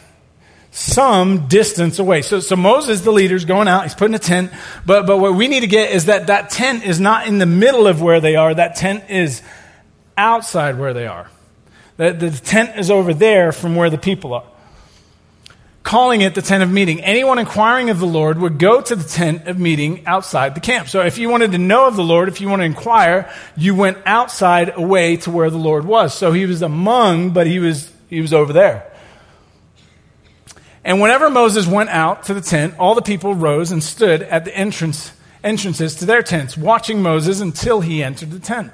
some 0.70 1.48
distance 1.48 1.98
away. 1.98 2.22
So, 2.22 2.38
so 2.38 2.54
Moses, 2.54 3.00
the 3.00 3.10
leader, 3.10 3.34
is 3.34 3.44
going 3.44 3.66
out. 3.66 3.82
He's 3.82 3.96
putting 3.96 4.14
a 4.14 4.20
tent. 4.20 4.52
But, 4.86 5.04
but 5.04 5.18
what 5.18 5.34
we 5.34 5.48
need 5.48 5.62
to 5.62 5.66
get 5.66 5.90
is 5.90 6.04
that 6.04 6.28
that 6.28 6.50
tent 6.50 6.84
is 6.84 7.00
not 7.00 7.26
in 7.26 7.38
the 7.38 7.46
middle 7.46 7.88
of 7.88 8.00
where 8.00 8.20
they 8.20 8.36
are. 8.36 8.54
That 8.54 8.76
tent 8.76 9.10
is 9.10 9.42
outside 10.16 10.78
where 10.78 10.94
they 10.94 11.08
are. 11.08 11.28
The, 11.96 12.12
the 12.12 12.30
tent 12.30 12.78
is 12.78 12.92
over 12.92 13.12
there 13.12 13.50
from 13.50 13.74
where 13.74 13.90
the 13.90 13.98
people 13.98 14.34
are. 14.34 14.44
Calling 15.84 16.22
it 16.22 16.34
the 16.34 16.40
tent 16.40 16.62
of 16.62 16.70
meeting. 16.70 17.02
Anyone 17.02 17.38
inquiring 17.38 17.90
of 17.90 17.98
the 17.98 18.06
Lord 18.06 18.38
would 18.38 18.58
go 18.58 18.80
to 18.80 18.96
the 18.96 19.04
tent 19.04 19.46
of 19.46 19.58
meeting 19.58 20.06
outside 20.06 20.54
the 20.54 20.60
camp. 20.60 20.88
So 20.88 21.02
if 21.02 21.18
you 21.18 21.28
wanted 21.28 21.52
to 21.52 21.58
know 21.58 21.86
of 21.86 21.94
the 21.94 22.02
Lord, 22.02 22.28
if 22.28 22.40
you 22.40 22.48
want 22.48 22.60
to 22.60 22.66
inquire, 22.66 23.30
you 23.54 23.74
went 23.74 23.98
outside 24.06 24.76
away 24.76 25.18
to 25.18 25.30
where 25.30 25.50
the 25.50 25.58
Lord 25.58 25.84
was. 25.84 26.14
So 26.14 26.32
he 26.32 26.46
was 26.46 26.62
among, 26.62 27.30
but 27.30 27.46
he 27.46 27.58
was, 27.58 27.92
he 28.08 28.22
was 28.22 28.32
over 28.32 28.54
there. 28.54 28.90
And 30.84 31.02
whenever 31.02 31.28
Moses 31.28 31.66
went 31.66 31.90
out 31.90 32.24
to 32.24 32.34
the 32.34 32.40
tent, 32.40 32.74
all 32.78 32.94
the 32.94 33.02
people 33.02 33.34
rose 33.34 33.70
and 33.70 33.84
stood 33.84 34.22
at 34.22 34.46
the 34.46 34.56
entrance, 34.56 35.12
entrances 35.42 35.94
to 35.96 36.06
their 36.06 36.22
tents, 36.22 36.56
watching 36.56 37.02
Moses 37.02 37.42
until 37.42 37.82
he 37.82 38.02
entered 38.02 38.30
the 38.30 38.40
tent. 38.40 38.72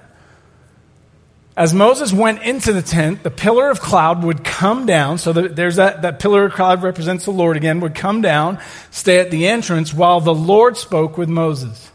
As 1.57 1.75
Moses 1.75 2.13
went 2.13 2.43
into 2.43 2.73
the 2.73 2.83
tent, 2.83 3.23
the 3.23 3.31
pillar 3.31 3.71
of 3.71 3.81
cloud 3.81 4.23
would 4.23 4.45
come 4.45 4.87
down. 4.87 5.19
So 5.19 5.33
there's 5.33 5.77
that, 5.77 6.03
that 6.03 6.21
pillar 6.21 6.47
of 6.47 6.53
cloud 6.53 6.83
represents 6.83 7.25
the 7.25 7.33
Lord 7.33 7.57
again, 7.57 7.81
would 7.81 7.95
come 7.95 8.23
down, 8.23 8.61
stay 8.91 9.19
at 9.19 9.31
the 9.31 9.47
entrance 9.49 9.93
while 9.93 10.21
the 10.21 10.35
Lord 10.35 10.77
spoke 10.77 11.19
with 11.19 11.29
Moses. 11.29 11.91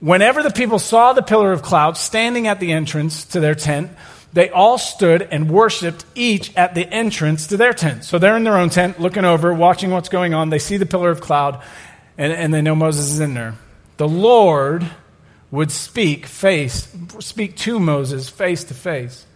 Whenever 0.00 0.42
the 0.42 0.50
people 0.50 0.78
saw 0.78 1.12
the 1.12 1.22
pillar 1.22 1.52
of 1.52 1.62
cloud 1.62 1.96
standing 1.96 2.46
at 2.46 2.60
the 2.60 2.72
entrance 2.72 3.24
to 3.26 3.40
their 3.40 3.54
tent, 3.54 3.90
they 4.32 4.50
all 4.50 4.78
stood 4.78 5.22
and 5.22 5.50
worshiped 5.50 6.04
each 6.14 6.54
at 6.56 6.74
the 6.74 6.86
entrance 6.86 7.48
to 7.48 7.56
their 7.56 7.72
tent. 7.72 8.04
So 8.04 8.18
they're 8.18 8.36
in 8.36 8.44
their 8.44 8.58
own 8.58 8.70
tent, 8.70 9.00
looking 9.00 9.24
over, 9.24 9.52
watching 9.52 9.90
what's 9.90 10.10
going 10.10 10.34
on. 10.34 10.50
They 10.50 10.58
see 10.58 10.76
the 10.76 10.86
pillar 10.86 11.10
of 11.10 11.20
cloud, 11.20 11.62
and, 12.18 12.32
and 12.32 12.52
they 12.52 12.62
know 12.62 12.74
Moses 12.74 13.10
is 13.10 13.20
in 13.20 13.34
there. 13.34 13.54
The 13.96 14.08
Lord 14.08 14.86
would 15.50 15.70
speak 15.70 16.26
face, 16.26 16.88
speak 17.20 17.56
to 17.56 17.78
Moses 17.78 18.28
face 18.28 18.64
to 18.64 18.74
face, 18.74 19.26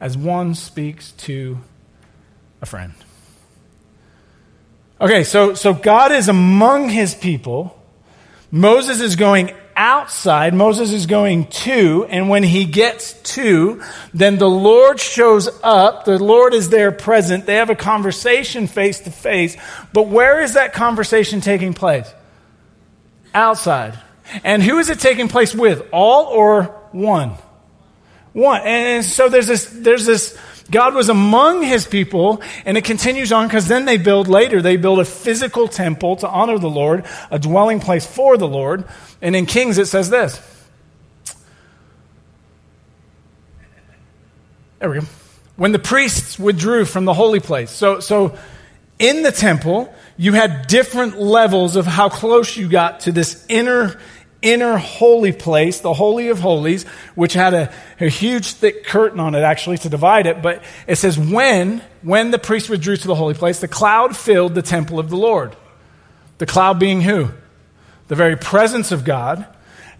as 0.00 0.16
one 0.16 0.54
speaks 0.54 1.12
to 1.12 1.58
a 2.60 2.66
friend. 2.66 2.94
Okay, 5.00 5.24
so, 5.24 5.54
so 5.54 5.74
God 5.74 6.10
is 6.10 6.28
among 6.28 6.88
his 6.88 7.14
people. 7.14 7.80
Moses 8.50 9.00
is 9.00 9.14
going 9.14 9.54
outside, 9.76 10.54
Moses 10.54 10.90
is 10.92 11.06
going 11.06 11.46
to, 11.46 12.04
and 12.08 12.28
when 12.28 12.42
he 12.42 12.64
gets 12.64 13.12
to, 13.34 13.80
then 14.12 14.38
the 14.38 14.50
Lord 14.50 14.98
shows 14.98 15.48
up. 15.62 16.04
The 16.04 16.18
Lord 16.18 16.52
is 16.52 16.70
there 16.70 16.90
present. 16.90 17.46
They 17.46 17.56
have 17.56 17.70
a 17.70 17.76
conversation 17.76 18.66
face 18.66 19.00
to 19.00 19.12
face. 19.12 19.56
But 19.92 20.08
where 20.08 20.40
is 20.40 20.54
that 20.54 20.72
conversation 20.72 21.40
taking 21.40 21.74
place? 21.74 22.12
Outside. 23.32 23.96
And 24.44 24.62
who 24.62 24.78
is 24.78 24.90
it 24.90 25.00
taking 25.00 25.28
place 25.28 25.54
with? 25.54 25.86
All 25.92 26.26
or 26.26 26.64
one? 26.92 27.34
One. 28.32 28.60
And 28.62 29.04
so 29.04 29.28
there's 29.28 29.46
this, 29.46 29.66
there's 29.66 30.06
this, 30.06 30.38
God 30.70 30.94
was 30.94 31.08
among 31.08 31.62
his 31.62 31.86
people, 31.86 32.42
and 32.64 32.76
it 32.76 32.84
continues 32.84 33.32
on 33.32 33.46
because 33.46 33.68
then 33.68 33.84
they 33.84 33.96
build 33.96 34.28
later, 34.28 34.60
they 34.60 34.76
build 34.76 35.00
a 35.00 35.04
physical 35.04 35.66
temple 35.66 36.16
to 36.16 36.28
honor 36.28 36.58
the 36.58 36.68
Lord, 36.68 37.06
a 37.30 37.38
dwelling 37.38 37.80
place 37.80 38.06
for 38.06 38.36
the 38.36 38.48
Lord. 38.48 38.84
And 39.22 39.34
in 39.34 39.46
Kings 39.46 39.78
it 39.78 39.86
says 39.86 40.10
this. 40.10 40.40
There 44.78 44.90
we 44.90 45.00
go. 45.00 45.06
When 45.56 45.72
the 45.72 45.78
priests 45.78 46.38
withdrew 46.38 46.84
from 46.84 47.04
the 47.04 47.14
holy 47.14 47.40
place. 47.40 47.70
So, 47.70 47.98
so 47.98 48.38
in 48.98 49.22
the 49.22 49.32
temple, 49.32 49.92
you 50.16 50.32
had 50.32 50.66
different 50.66 51.18
levels 51.18 51.76
of 51.76 51.86
how 51.86 52.08
close 52.08 52.56
you 52.56 52.68
got 52.68 53.00
to 53.00 53.12
this 53.12 53.44
inner 53.48 53.98
inner 54.42 54.76
holy 54.76 55.32
place, 55.32 55.80
the 55.80 55.92
Holy 55.92 56.28
of 56.28 56.38
Holies, 56.38 56.84
which 57.14 57.32
had 57.32 57.54
a, 57.54 57.72
a, 58.00 58.08
huge 58.08 58.52
thick 58.52 58.84
curtain 58.84 59.18
on 59.18 59.34
it 59.34 59.40
actually 59.40 59.78
to 59.78 59.88
divide 59.88 60.26
it. 60.26 60.42
But 60.42 60.62
it 60.86 60.96
says, 60.96 61.18
when, 61.18 61.82
when 62.02 62.30
the 62.30 62.38
priest 62.38 62.70
withdrew 62.70 62.96
to 62.96 63.06
the 63.06 63.14
holy 63.14 63.34
place, 63.34 63.58
the 63.58 63.68
cloud 63.68 64.16
filled 64.16 64.54
the 64.54 64.62
temple 64.62 64.98
of 64.98 65.10
the 65.10 65.16
Lord. 65.16 65.56
The 66.38 66.46
cloud 66.46 66.78
being 66.78 67.00
who? 67.00 67.30
The 68.06 68.14
very 68.14 68.36
presence 68.36 68.92
of 68.92 69.04
God. 69.04 69.46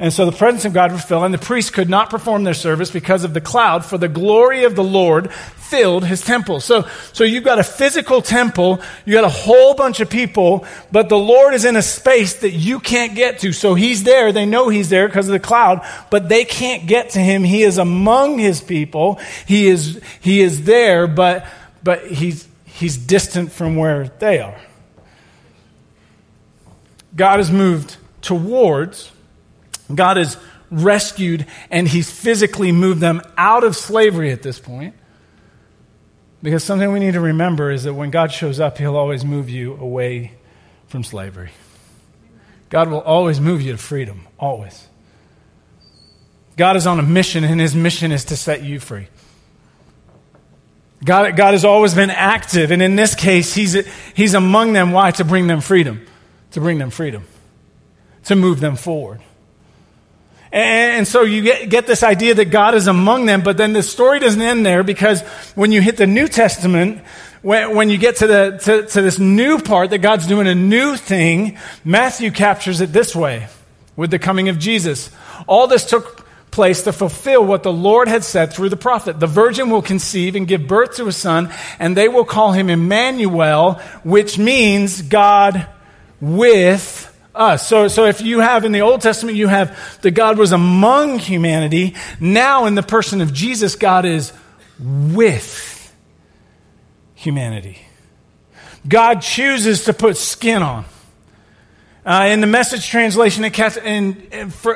And 0.00 0.12
so 0.12 0.24
the 0.24 0.32
presence 0.32 0.64
of 0.64 0.72
God 0.72 0.92
would 0.92 1.02
fill, 1.02 1.24
and 1.24 1.34
the 1.34 1.38
priests 1.38 1.72
could 1.72 1.90
not 1.90 2.08
perform 2.08 2.44
their 2.44 2.54
service 2.54 2.88
because 2.88 3.24
of 3.24 3.34
the 3.34 3.40
cloud, 3.40 3.84
for 3.84 3.98
the 3.98 4.08
glory 4.08 4.62
of 4.62 4.76
the 4.76 4.84
Lord 4.84 5.32
filled 5.32 6.04
his 6.04 6.20
temple. 6.20 6.60
So, 6.60 6.88
so 7.12 7.24
you've 7.24 7.42
got 7.42 7.58
a 7.58 7.64
physical 7.64 8.22
temple, 8.22 8.80
you 9.04 9.14
got 9.14 9.24
a 9.24 9.28
whole 9.28 9.74
bunch 9.74 9.98
of 9.98 10.08
people, 10.08 10.64
but 10.92 11.08
the 11.08 11.18
Lord 11.18 11.52
is 11.52 11.64
in 11.64 11.74
a 11.74 11.82
space 11.82 12.40
that 12.40 12.52
you 12.52 12.78
can't 12.78 13.16
get 13.16 13.40
to. 13.40 13.52
So 13.52 13.74
he's 13.74 14.04
there, 14.04 14.30
they 14.30 14.46
know 14.46 14.68
he's 14.68 14.88
there 14.88 15.08
because 15.08 15.26
of 15.26 15.32
the 15.32 15.40
cloud, 15.40 15.84
but 16.10 16.28
they 16.28 16.44
can't 16.44 16.86
get 16.86 17.10
to 17.10 17.18
him. 17.18 17.42
He 17.42 17.64
is 17.64 17.76
among 17.76 18.38
his 18.38 18.60
people. 18.60 19.18
He 19.46 19.66
is, 19.66 20.00
he 20.20 20.40
is 20.42 20.62
there, 20.64 21.08
but, 21.08 21.44
but 21.82 22.06
he's, 22.06 22.46
he's 22.64 22.96
distant 22.96 23.50
from 23.50 23.74
where 23.74 24.12
they 24.20 24.38
are. 24.38 24.60
God 27.16 27.38
has 27.40 27.50
moved 27.50 27.96
towards 28.22 29.10
God 29.94 30.16
has 30.16 30.36
rescued 30.70 31.46
and 31.70 31.88
he's 31.88 32.10
physically 32.10 32.72
moved 32.72 33.00
them 33.00 33.22
out 33.36 33.64
of 33.64 33.76
slavery 33.76 34.30
at 34.30 34.42
this 34.42 34.58
point. 34.58 34.94
Because 36.42 36.62
something 36.62 36.92
we 36.92 37.00
need 37.00 37.14
to 37.14 37.20
remember 37.20 37.70
is 37.70 37.84
that 37.84 37.94
when 37.94 38.10
God 38.10 38.30
shows 38.32 38.60
up, 38.60 38.78
he'll 38.78 38.96
always 38.96 39.24
move 39.24 39.50
you 39.50 39.74
away 39.74 40.32
from 40.86 41.02
slavery. 41.02 41.50
God 42.70 42.88
will 42.88 43.00
always 43.00 43.40
move 43.40 43.62
you 43.62 43.72
to 43.72 43.78
freedom, 43.78 44.26
always. 44.38 44.86
God 46.56 46.76
is 46.76 46.86
on 46.86 46.98
a 46.98 47.02
mission, 47.02 47.44
and 47.44 47.60
his 47.60 47.74
mission 47.74 48.12
is 48.12 48.26
to 48.26 48.36
set 48.36 48.62
you 48.62 48.78
free. 48.78 49.08
God, 51.04 51.36
God 51.36 51.54
has 51.54 51.64
always 51.64 51.94
been 51.94 52.10
active, 52.10 52.70
and 52.70 52.82
in 52.82 52.96
this 52.96 53.14
case, 53.14 53.54
he's, 53.54 53.74
he's 54.14 54.34
among 54.34 54.72
them. 54.72 54.92
Why? 54.92 55.10
To 55.12 55.24
bring 55.24 55.46
them 55.46 55.60
freedom. 55.60 56.04
To 56.52 56.60
bring 56.60 56.78
them 56.78 56.90
freedom. 56.90 57.24
To 58.24 58.36
move 58.36 58.60
them 58.60 58.76
forward. 58.76 59.22
And 60.50 61.06
so 61.06 61.22
you 61.22 61.42
get, 61.42 61.68
get 61.68 61.86
this 61.86 62.02
idea 62.02 62.34
that 62.34 62.46
God 62.46 62.74
is 62.74 62.86
among 62.86 63.26
them, 63.26 63.42
but 63.42 63.56
then 63.56 63.72
the 63.72 63.82
story 63.82 64.18
doesn't 64.18 64.40
end 64.40 64.64
there 64.64 64.82
because 64.82 65.22
when 65.54 65.72
you 65.72 65.82
hit 65.82 65.96
the 65.96 66.06
New 66.06 66.26
Testament, 66.26 67.02
when, 67.42 67.74
when 67.74 67.90
you 67.90 67.98
get 67.98 68.16
to, 68.16 68.26
the, 68.26 68.60
to, 68.62 68.86
to 68.86 69.02
this 69.02 69.18
new 69.18 69.58
part 69.58 69.90
that 69.90 69.98
God's 69.98 70.26
doing 70.26 70.46
a 70.46 70.54
new 70.54 70.96
thing, 70.96 71.58
Matthew 71.84 72.30
captures 72.30 72.80
it 72.80 72.92
this 72.92 73.14
way 73.14 73.48
with 73.94 74.10
the 74.10 74.18
coming 74.18 74.48
of 74.48 74.58
Jesus. 74.58 75.10
All 75.46 75.66
this 75.66 75.84
took 75.84 76.26
place 76.50 76.82
to 76.82 76.92
fulfill 76.92 77.44
what 77.44 77.62
the 77.62 77.72
Lord 77.72 78.08
had 78.08 78.24
said 78.24 78.52
through 78.52 78.70
the 78.70 78.76
prophet. 78.76 79.20
The 79.20 79.26
virgin 79.26 79.70
will 79.70 79.82
conceive 79.82 80.34
and 80.34 80.48
give 80.48 80.66
birth 80.66 80.96
to 80.96 81.06
a 81.06 81.12
son, 81.12 81.52
and 81.78 81.96
they 81.96 82.08
will 82.08 82.24
call 82.24 82.52
him 82.52 82.70
Emmanuel, 82.70 83.74
which 84.02 84.38
means 84.38 85.02
God 85.02 85.66
with 86.20 87.07
us. 87.38 87.66
So, 87.66 87.88
so 87.88 88.04
if 88.04 88.20
you 88.20 88.40
have 88.40 88.64
in 88.64 88.72
the 88.72 88.80
Old 88.80 89.00
Testament, 89.00 89.36
you 89.36 89.48
have 89.48 90.00
that 90.02 90.10
God 90.10 90.38
was 90.38 90.52
among 90.52 91.18
humanity. 91.18 91.94
Now, 92.20 92.66
in 92.66 92.74
the 92.74 92.82
person 92.82 93.20
of 93.20 93.32
Jesus, 93.32 93.74
God 93.76 94.04
is 94.04 94.32
with 94.78 95.94
humanity. 97.14 97.78
God 98.86 99.20
chooses 99.20 99.84
to 99.84 99.92
put 99.92 100.16
skin 100.16 100.62
on. 100.62 100.84
Uh, 102.06 102.28
in 102.30 102.40
the 102.40 102.46
message 102.46 102.88
translation, 102.88 103.44
in, 103.44 104.14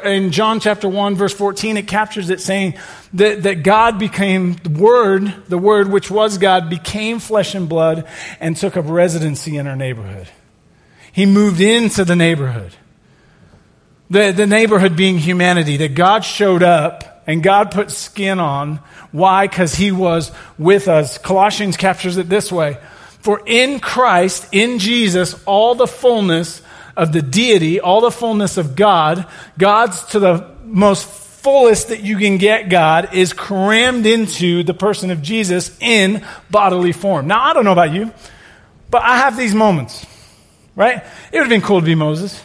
in 0.04 0.32
John 0.32 0.60
chapter 0.60 0.86
1, 0.86 1.14
verse 1.14 1.32
14, 1.32 1.78
it 1.78 1.88
captures 1.88 2.28
it 2.28 2.40
saying 2.40 2.74
that, 3.14 3.44
that 3.44 3.62
God 3.62 3.98
became 3.98 4.52
the 4.54 4.68
Word, 4.68 5.32
the 5.48 5.56
Word 5.56 5.90
which 5.90 6.10
was 6.10 6.36
God, 6.36 6.68
became 6.68 7.20
flesh 7.20 7.54
and 7.54 7.70
blood 7.70 8.06
and 8.38 8.54
took 8.54 8.76
up 8.76 8.84
residency 8.86 9.56
in 9.56 9.66
our 9.66 9.76
neighborhood. 9.76 10.28
He 11.12 11.26
moved 11.26 11.60
into 11.60 12.04
the 12.04 12.16
neighborhood. 12.16 12.72
The, 14.10 14.32
the 14.32 14.46
neighborhood 14.46 14.96
being 14.96 15.18
humanity, 15.18 15.76
that 15.78 15.94
God 15.94 16.24
showed 16.24 16.62
up 16.62 17.22
and 17.26 17.42
God 17.42 17.70
put 17.70 17.90
skin 17.90 18.40
on. 18.40 18.80
Why? 19.10 19.46
Because 19.46 19.74
he 19.74 19.92
was 19.92 20.32
with 20.58 20.88
us. 20.88 21.18
Colossians 21.18 21.76
captures 21.76 22.16
it 22.16 22.28
this 22.28 22.50
way. 22.50 22.78
For 23.20 23.42
in 23.46 23.78
Christ, 23.78 24.48
in 24.52 24.78
Jesus, 24.78 25.40
all 25.44 25.74
the 25.74 25.86
fullness 25.86 26.60
of 26.96 27.12
the 27.12 27.22
deity, 27.22 27.80
all 27.80 28.00
the 28.00 28.10
fullness 28.10 28.56
of 28.56 28.74
God, 28.74 29.26
God's 29.56 30.02
to 30.06 30.18
the 30.18 30.50
most 30.64 31.06
fullest 31.06 31.88
that 31.88 32.02
you 32.02 32.16
can 32.16 32.38
get 32.38 32.68
God 32.68 33.14
is 33.14 33.32
crammed 33.32 34.06
into 34.06 34.62
the 34.62 34.74
person 34.74 35.10
of 35.10 35.22
Jesus 35.22 35.76
in 35.80 36.24
bodily 36.50 36.92
form. 36.92 37.26
Now, 37.26 37.42
I 37.42 37.52
don't 37.52 37.64
know 37.64 37.72
about 37.72 37.92
you, 37.92 38.12
but 38.90 39.02
I 39.02 39.18
have 39.18 39.36
these 39.36 39.54
moments 39.54 40.06
right? 40.74 40.96
It 41.32 41.32
would 41.32 41.40
have 41.40 41.48
been 41.48 41.60
cool 41.60 41.80
to 41.80 41.86
be 41.86 41.94
Moses, 41.94 42.42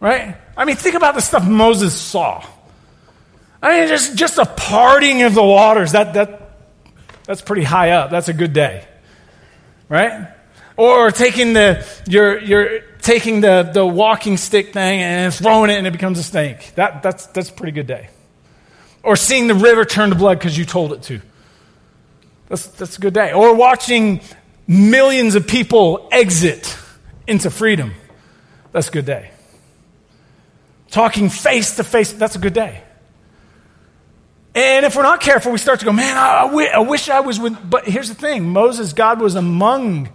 right? 0.00 0.36
I 0.56 0.64
mean, 0.64 0.76
think 0.76 0.94
about 0.94 1.14
the 1.14 1.20
stuff 1.20 1.46
Moses 1.46 1.94
saw. 1.94 2.44
I 3.62 3.80
mean, 3.80 3.88
just, 3.88 4.16
just 4.16 4.38
a 4.38 4.44
parting 4.44 5.22
of 5.22 5.34
the 5.34 5.42
waters, 5.42 5.92
that, 5.92 6.14
that, 6.14 6.56
that's 7.24 7.42
pretty 7.42 7.64
high 7.64 7.90
up. 7.90 8.10
That's 8.10 8.28
a 8.28 8.32
good 8.32 8.52
day, 8.52 8.86
right? 9.88 10.28
Or 10.76 11.10
taking 11.10 11.54
the, 11.54 11.84
you're, 12.06 12.38
you're 12.40 12.80
taking 13.02 13.40
the, 13.40 13.68
the 13.72 13.84
walking 13.84 14.36
stick 14.36 14.72
thing 14.72 15.00
and 15.00 15.34
throwing 15.34 15.70
it 15.70 15.74
and 15.74 15.86
it 15.86 15.92
becomes 15.92 16.18
a 16.18 16.22
snake. 16.22 16.72
That, 16.76 17.02
that's, 17.02 17.26
that's 17.26 17.50
a 17.50 17.52
pretty 17.52 17.72
good 17.72 17.86
day. 17.88 18.10
Or 19.02 19.16
seeing 19.16 19.48
the 19.48 19.54
river 19.54 19.84
turn 19.84 20.10
to 20.10 20.16
blood 20.16 20.38
because 20.38 20.56
you 20.56 20.64
told 20.64 20.92
it 20.92 21.02
to. 21.04 21.20
That's, 22.48 22.66
that's 22.68 22.96
a 22.96 23.00
good 23.00 23.14
day. 23.14 23.32
Or 23.32 23.54
watching 23.54 24.20
millions 24.66 25.34
of 25.34 25.46
people 25.46 26.08
exit 26.12 26.76
into 27.28 27.50
freedom, 27.50 27.94
that's 28.72 28.88
a 28.88 28.92
good 28.92 29.06
day. 29.06 29.30
Talking 30.90 31.28
face 31.28 31.76
to 31.76 31.84
face, 31.84 32.12
that's 32.12 32.36
a 32.36 32.38
good 32.38 32.54
day. 32.54 32.82
And 34.54 34.84
if 34.84 34.96
we're 34.96 35.02
not 35.02 35.20
careful, 35.20 35.52
we 35.52 35.58
start 35.58 35.80
to 35.80 35.84
go, 35.84 35.92
man, 35.92 36.16
I, 36.16 36.48
I 36.74 36.78
wish 36.80 37.08
I 37.08 37.20
was 37.20 37.38
with. 37.38 37.70
But 37.70 37.86
here's 37.86 38.08
the 38.08 38.14
thing 38.14 38.48
Moses, 38.52 38.92
God 38.92 39.20
was 39.20 39.34
among 39.34 40.08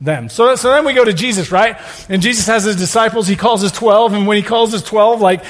them. 0.00 0.28
So, 0.28 0.54
so 0.54 0.70
then 0.70 0.86
we 0.86 0.94
go 0.94 1.04
to 1.04 1.12
Jesus, 1.12 1.52
right? 1.52 1.76
And 2.08 2.22
Jesus 2.22 2.46
has 2.46 2.64
his 2.64 2.76
disciples. 2.76 3.26
He 3.26 3.36
calls 3.36 3.60
his 3.60 3.72
12. 3.72 4.14
And 4.14 4.26
when 4.26 4.36
he 4.36 4.42
calls 4.42 4.72
his 4.72 4.82
12, 4.82 5.20
like, 5.20 5.44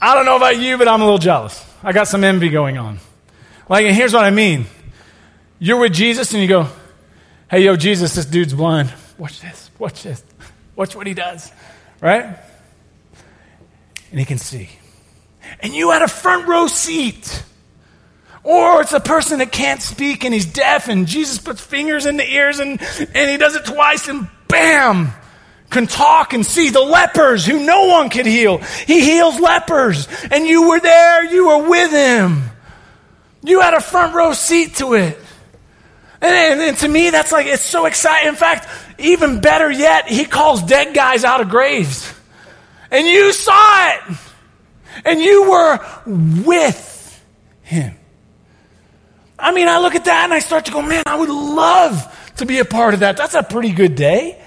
I 0.00 0.14
don't 0.14 0.26
know 0.26 0.36
about 0.36 0.58
you, 0.58 0.76
but 0.76 0.88
I'm 0.88 1.00
a 1.00 1.04
little 1.04 1.18
jealous. 1.18 1.64
I 1.82 1.92
got 1.92 2.08
some 2.08 2.24
envy 2.24 2.50
going 2.50 2.76
on. 2.76 2.98
Like, 3.68 3.86
and 3.86 3.96
here's 3.96 4.12
what 4.12 4.24
I 4.24 4.30
mean. 4.30 4.66
You're 5.58 5.78
with 5.78 5.94
Jesus 5.94 6.32
and 6.34 6.42
you 6.42 6.48
go, 6.48 6.68
hey, 7.50 7.64
yo, 7.64 7.76
Jesus, 7.76 8.14
this 8.14 8.26
dude's 8.26 8.52
blind. 8.52 8.92
Watch 9.16 9.40
this, 9.40 9.70
watch 9.78 10.02
this. 10.02 10.22
Watch 10.76 10.96
what 10.96 11.06
he 11.06 11.14
does, 11.14 11.52
right? 12.00 12.36
And 14.10 14.18
he 14.18 14.24
can 14.24 14.38
see. 14.38 14.68
And 15.60 15.74
you 15.74 15.90
had 15.90 16.02
a 16.02 16.08
front 16.08 16.46
row 16.48 16.66
seat. 16.66 17.44
Or 18.42 18.82
it's 18.82 18.92
a 18.92 19.00
person 19.00 19.38
that 19.38 19.52
can't 19.52 19.80
speak 19.80 20.24
and 20.24 20.34
he's 20.34 20.44
deaf 20.44 20.88
and 20.88 21.06
Jesus 21.06 21.38
puts 21.38 21.62
fingers 21.62 22.04
in 22.04 22.18
the 22.18 22.30
ears 22.30 22.58
and, 22.58 22.80
and 23.14 23.30
he 23.30 23.38
does 23.38 23.56
it 23.56 23.64
twice 23.64 24.06
and 24.06 24.28
bam, 24.48 25.12
can 25.70 25.86
talk 25.86 26.34
and 26.34 26.44
see 26.44 26.68
the 26.68 26.82
lepers 26.82 27.46
who 27.46 27.64
no 27.64 27.86
one 27.86 28.10
could 28.10 28.26
heal. 28.26 28.58
He 28.58 29.00
heals 29.00 29.40
lepers 29.40 30.06
and 30.30 30.46
you 30.46 30.68
were 30.68 30.78
there, 30.78 31.24
you 31.24 31.46
were 31.46 31.68
with 31.70 31.90
him. 31.90 32.42
You 33.42 33.60
had 33.60 33.72
a 33.72 33.80
front 33.80 34.14
row 34.14 34.34
seat 34.34 34.76
to 34.76 34.92
it. 34.92 35.18
And, 36.24 36.60
and, 36.60 36.78
to 36.78 36.88
me, 36.88 37.10
that's 37.10 37.32
like, 37.32 37.46
it's 37.46 37.62
so 37.62 37.84
exciting. 37.84 38.28
In 38.28 38.34
fact, 38.34 38.66
even 38.98 39.40
better 39.40 39.70
yet, 39.70 40.08
he 40.08 40.24
calls 40.24 40.62
dead 40.62 40.94
guys 40.94 41.22
out 41.22 41.42
of 41.42 41.50
graves. 41.50 42.12
And 42.90 43.06
you 43.06 43.32
saw 43.34 43.88
it. 43.90 44.16
And 45.04 45.20
you 45.20 45.50
were 45.50 45.80
with 46.06 47.22
him. 47.62 47.94
I 49.38 49.52
mean, 49.52 49.68
I 49.68 49.78
look 49.80 49.94
at 49.94 50.06
that 50.06 50.24
and 50.24 50.32
I 50.32 50.38
start 50.38 50.64
to 50.66 50.72
go, 50.72 50.80
man, 50.80 51.02
I 51.04 51.16
would 51.16 51.28
love 51.28 52.32
to 52.36 52.46
be 52.46 52.58
a 52.58 52.64
part 52.64 52.94
of 52.94 53.00
that. 53.00 53.18
That's 53.18 53.34
a 53.34 53.42
pretty 53.42 53.72
good 53.72 53.94
day. 53.94 54.40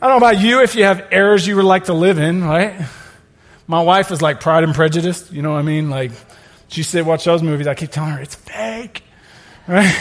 I 0.00 0.08
don't 0.08 0.18
know 0.18 0.28
about 0.28 0.40
you 0.40 0.62
if 0.62 0.76
you 0.76 0.84
have 0.84 1.08
errors 1.10 1.46
you 1.46 1.56
would 1.56 1.66
like 1.66 1.84
to 1.84 1.92
live 1.92 2.18
in, 2.18 2.42
right? 2.42 2.86
My 3.66 3.82
wife 3.82 4.10
is 4.12 4.22
like 4.22 4.40
Pride 4.40 4.64
and 4.64 4.74
Prejudice, 4.74 5.30
you 5.30 5.42
know 5.42 5.52
what 5.52 5.58
I 5.58 5.62
mean? 5.62 5.90
Like, 5.90 6.12
she 6.68 6.84
said, 6.84 7.04
watch 7.04 7.24
those 7.24 7.42
movies. 7.42 7.66
I 7.66 7.74
keep 7.74 7.90
telling 7.90 8.12
her, 8.12 8.22
it's 8.22 8.34
fake. 8.34 9.02
Right? 9.70 9.96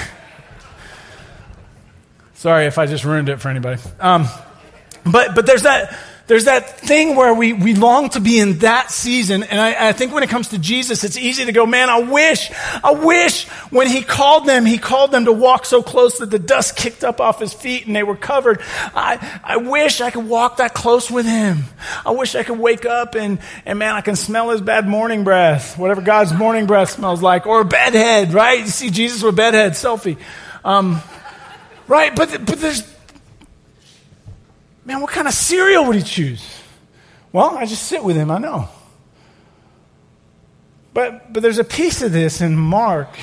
Sorry 2.33 2.65
if 2.65 2.79
I 2.79 2.87
just 2.87 3.03
ruined 3.03 3.29
it 3.29 3.39
for 3.39 3.49
anybody. 3.49 3.79
Um, 3.99 4.25
but, 5.05 5.35
but 5.35 5.45
there's 5.45 5.61
that, 5.61 5.95
there's 6.29 6.45
that 6.45 6.79
thing 6.79 7.15
where 7.15 7.33
we, 7.33 7.53
we 7.53 7.73
long 7.73 8.09
to 8.09 8.19
be 8.19 8.39
in 8.39 8.59
that 8.59 8.91
season. 8.91 9.41
And 9.41 9.59
I, 9.59 9.89
I, 9.89 9.93
think 9.93 10.13
when 10.13 10.21
it 10.21 10.29
comes 10.29 10.49
to 10.49 10.59
Jesus, 10.59 11.03
it's 11.03 11.17
easy 11.17 11.45
to 11.45 11.51
go, 11.51 11.65
man, 11.65 11.89
I 11.89 12.01
wish, 12.01 12.51
I 12.83 12.91
wish 12.91 13.47
when 13.71 13.87
he 13.87 14.03
called 14.03 14.45
them, 14.45 14.63
he 14.63 14.77
called 14.77 15.11
them 15.11 15.25
to 15.25 15.31
walk 15.31 15.65
so 15.65 15.81
close 15.81 16.19
that 16.19 16.29
the 16.29 16.37
dust 16.37 16.75
kicked 16.75 17.03
up 17.03 17.19
off 17.19 17.39
his 17.39 17.51
feet 17.51 17.87
and 17.87 17.95
they 17.95 18.03
were 18.03 18.15
covered. 18.15 18.61
I, 18.61 19.41
I 19.43 19.57
wish 19.57 20.01
I 20.01 20.11
could 20.11 20.27
walk 20.27 20.57
that 20.57 20.75
close 20.75 21.09
with 21.09 21.25
him. 21.25 21.63
I 22.05 22.11
wish 22.11 22.35
I 22.35 22.43
could 22.43 22.59
wake 22.59 22.85
up 22.85 23.15
and, 23.15 23.39
and 23.65 23.79
man, 23.79 23.95
I 23.95 24.01
can 24.01 24.15
smell 24.15 24.51
his 24.51 24.61
bad 24.61 24.87
morning 24.87 25.23
breath, 25.23 25.79
whatever 25.79 26.01
God's 26.01 26.31
morning 26.31 26.67
breath 26.67 26.91
smells 26.91 27.23
like, 27.23 27.47
or 27.47 27.61
a 27.61 27.65
bedhead, 27.65 28.35
right? 28.35 28.59
You 28.59 28.67
see 28.67 28.91
Jesus 28.91 29.23
with 29.23 29.35
bedhead, 29.35 29.71
selfie. 29.71 30.19
Um, 30.63 31.01
right? 31.87 32.15
But, 32.15 32.45
but 32.45 32.59
there's, 32.59 32.98
Man, 34.89 35.01
what 35.01 35.11
kind 35.11 35.27
of 35.27 35.35
cereal 35.35 35.85
would 35.85 35.97
he 35.97 36.01
choose? 36.01 36.43
Well, 37.31 37.55
I 37.55 37.67
just 37.67 37.83
sit 37.83 38.03
with 38.03 38.15
him, 38.15 38.31
I 38.31 38.39
know. 38.39 38.69
But, 40.95 41.31
but 41.31 41.43
there's 41.43 41.59
a 41.59 41.63
piece 41.63 42.01
of 42.01 42.11
this 42.11 42.41
in 42.41 42.57
Mark 42.57 43.15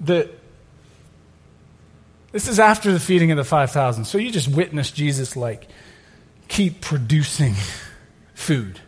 that 0.00 0.32
this 2.32 2.48
is 2.48 2.58
after 2.58 2.90
the 2.90 2.98
feeding 2.98 3.30
of 3.30 3.36
the 3.36 3.44
5,000. 3.44 4.04
So 4.04 4.18
you 4.18 4.32
just 4.32 4.48
witness 4.48 4.90
Jesus 4.90 5.36
like 5.36 5.68
keep 6.48 6.80
producing 6.80 7.54
food. 8.34 8.80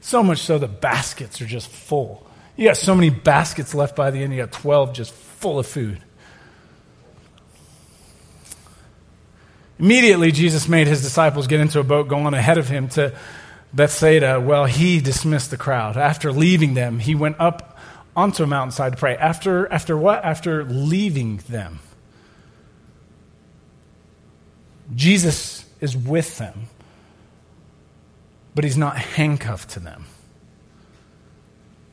So 0.00 0.24
much 0.24 0.38
so 0.40 0.58
the 0.58 0.66
baskets 0.66 1.40
are 1.40 1.46
just 1.46 1.68
full. 1.68 2.26
You 2.56 2.66
got 2.66 2.78
so 2.78 2.96
many 2.96 3.10
baskets 3.10 3.76
left 3.76 3.94
by 3.94 4.10
the 4.10 4.24
end, 4.24 4.32
you 4.32 4.40
got 4.40 4.50
12 4.50 4.92
just 4.92 5.12
full 5.12 5.60
of 5.60 5.68
food. 5.68 6.02
Immediately, 9.78 10.32
Jesus 10.32 10.68
made 10.68 10.86
his 10.86 11.02
disciples 11.02 11.46
get 11.46 11.60
into 11.60 11.78
a 11.78 11.84
boat, 11.84 12.08
go 12.08 12.16
on 12.18 12.34
ahead 12.34 12.58
of 12.58 12.68
him 12.68 12.88
to 12.90 13.14
Bethsaida. 13.72 14.40
Well, 14.40 14.64
he 14.64 15.00
dismissed 15.00 15.50
the 15.50 15.56
crowd. 15.56 15.96
After 15.96 16.32
leaving 16.32 16.74
them, 16.74 16.98
he 16.98 17.14
went 17.14 17.36
up 17.38 17.78
onto 18.16 18.42
a 18.42 18.46
mountainside 18.46 18.92
to 18.92 18.98
pray. 18.98 19.16
After, 19.16 19.70
after 19.72 19.96
what? 19.96 20.24
After 20.24 20.64
leaving 20.64 21.36
them. 21.48 21.78
Jesus 24.94 25.64
is 25.80 25.96
with 25.96 26.38
them, 26.38 26.68
but 28.54 28.64
he's 28.64 28.78
not 28.78 28.96
handcuffed 28.96 29.70
to 29.70 29.80
them. 29.80 30.06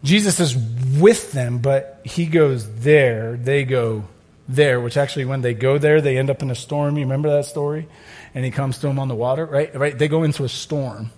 Jesus 0.03 0.39
is 0.39 0.55
with 0.55 1.31
them, 1.33 1.59
but 1.59 1.99
he 2.03 2.25
goes 2.25 2.73
there, 2.77 3.35
they 3.37 3.63
go 3.63 4.05
there, 4.47 4.79
which 4.79 4.97
actually, 4.97 5.25
when 5.25 5.41
they 5.41 5.53
go 5.53 5.77
there, 5.77 6.01
they 6.01 6.17
end 6.17 6.29
up 6.29 6.41
in 6.41 6.51
a 6.51 6.55
storm. 6.55 6.97
You 6.97 7.03
remember 7.03 7.29
that 7.29 7.45
story? 7.45 7.87
And 8.33 8.45
he 8.45 8.51
comes 8.51 8.77
to 8.79 8.87
them 8.87 8.99
on 8.99 9.07
the 9.07 9.15
water, 9.15 9.45
right? 9.45 9.75
Right? 9.75 9.97
They 9.97 10.07
go 10.07 10.23
into 10.23 10.43
a 10.43 10.49
storm. 10.49 11.11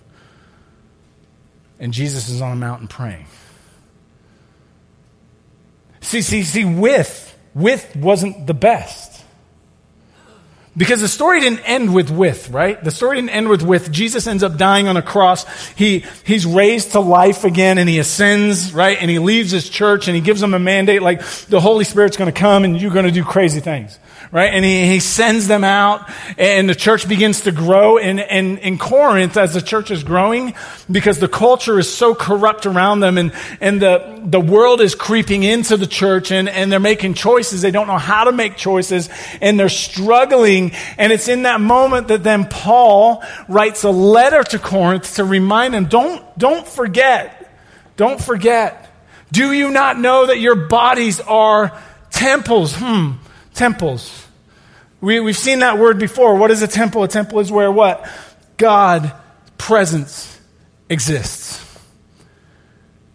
And 1.78 1.92
Jesus 1.92 2.28
is 2.28 2.40
on 2.40 2.52
a 2.52 2.56
mountain 2.56 2.88
praying. 2.88 3.26
See, 6.00 6.22
see, 6.22 6.42
see, 6.42 6.64
with, 6.64 7.38
with 7.54 7.94
wasn't 7.96 8.46
the 8.46 8.54
best. 8.54 9.07
Because 10.76 11.00
the 11.00 11.08
story 11.08 11.40
didn't 11.40 11.60
end 11.60 11.92
with 11.92 12.10
with, 12.10 12.50
right? 12.50 12.82
The 12.82 12.90
story 12.90 13.16
didn't 13.16 13.30
end 13.30 13.48
with 13.48 13.62
with. 13.62 13.90
Jesus 13.90 14.26
ends 14.26 14.42
up 14.42 14.56
dying 14.56 14.86
on 14.86 14.96
a 14.96 15.02
cross. 15.02 15.44
He, 15.70 16.04
he's 16.24 16.46
raised 16.46 16.92
to 16.92 17.00
life 17.00 17.44
again 17.44 17.78
and 17.78 17.88
he 17.88 17.98
ascends, 17.98 18.72
right? 18.72 18.96
And 19.00 19.10
he 19.10 19.18
leaves 19.18 19.50
his 19.50 19.68
church 19.68 20.06
and 20.06 20.14
he 20.14 20.20
gives 20.20 20.40
them 20.40 20.54
a 20.54 20.58
mandate 20.58 21.02
like 21.02 21.22
the 21.48 21.60
Holy 21.60 21.84
Spirit's 21.84 22.16
going 22.16 22.32
to 22.32 22.38
come 22.38 22.64
and 22.64 22.80
you're 22.80 22.92
going 22.92 23.06
to 23.06 23.10
do 23.10 23.24
crazy 23.24 23.60
things 23.60 23.98
right? 24.30 24.52
And 24.52 24.64
he, 24.64 24.86
he 24.86 25.00
sends 25.00 25.48
them 25.48 25.64
out 25.64 26.08
and 26.36 26.68
the 26.68 26.74
church 26.74 27.08
begins 27.08 27.42
to 27.42 27.52
grow 27.52 27.96
in, 27.96 28.18
in, 28.18 28.58
in 28.58 28.78
Corinth 28.78 29.36
as 29.36 29.54
the 29.54 29.62
church 29.62 29.90
is 29.90 30.04
growing 30.04 30.54
because 30.90 31.18
the 31.18 31.28
culture 31.28 31.78
is 31.78 31.92
so 31.92 32.14
corrupt 32.14 32.66
around 32.66 33.00
them 33.00 33.16
and, 33.16 33.32
and 33.60 33.80
the, 33.80 34.20
the 34.24 34.40
world 34.40 34.80
is 34.80 34.94
creeping 34.94 35.44
into 35.44 35.76
the 35.76 35.86
church 35.86 36.30
and, 36.30 36.48
and 36.48 36.70
they're 36.70 36.80
making 36.80 37.14
choices. 37.14 37.62
They 37.62 37.70
don't 37.70 37.86
know 37.86 37.98
how 37.98 38.24
to 38.24 38.32
make 38.32 38.56
choices 38.56 39.08
and 39.40 39.58
they're 39.58 39.68
struggling. 39.68 40.72
And 40.98 41.12
it's 41.12 41.28
in 41.28 41.42
that 41.42 41.60
moment 41.60 42.08
that 42.08 42.22
then 42.22 42.46
Paul 42.46 43.22
writes 43.48 43.84
a 43.84 43.90
letter 43.90 44.42
to 44.44 44.58
Corinth 44.58 45.16
to 45.16 45.24
remind 45.24 45.72
them, 45.72 45.86
don't, 45.86 46.38
don't 46.38 46.68
forget, 46.68 47.50
don't 47.96 48.20
forget. 48.20 48.84
Do 49.32 49.52
you 49.52 49.70
not 49.70 49.98
know 49.98 50.26
that 50.26 50.38
your 50.38 50.54
bodies 50.54 51.20
are 51.20 51.78
temples? 52.10 52.74
Hmm 52.74 53.12
temples. 53.58 54.26
We, 55.00 55.20
we've 55.20 55.36
seen 55.36 55.58
that 55.58 55.78
word 55.78 55.98
before. 55.98 56.36
What 56.36 56.50
is 56.50 56.62
a 56.62 56.68
temple? 56.68 57.02
A 57.02 57.08
temple 57.08 57.40
is 57.40 57.52
where 57.52 57.70
what? 57.70 58.08
God 58.56 59.12
presence 59.58 60.40
exists. 60.88 61.64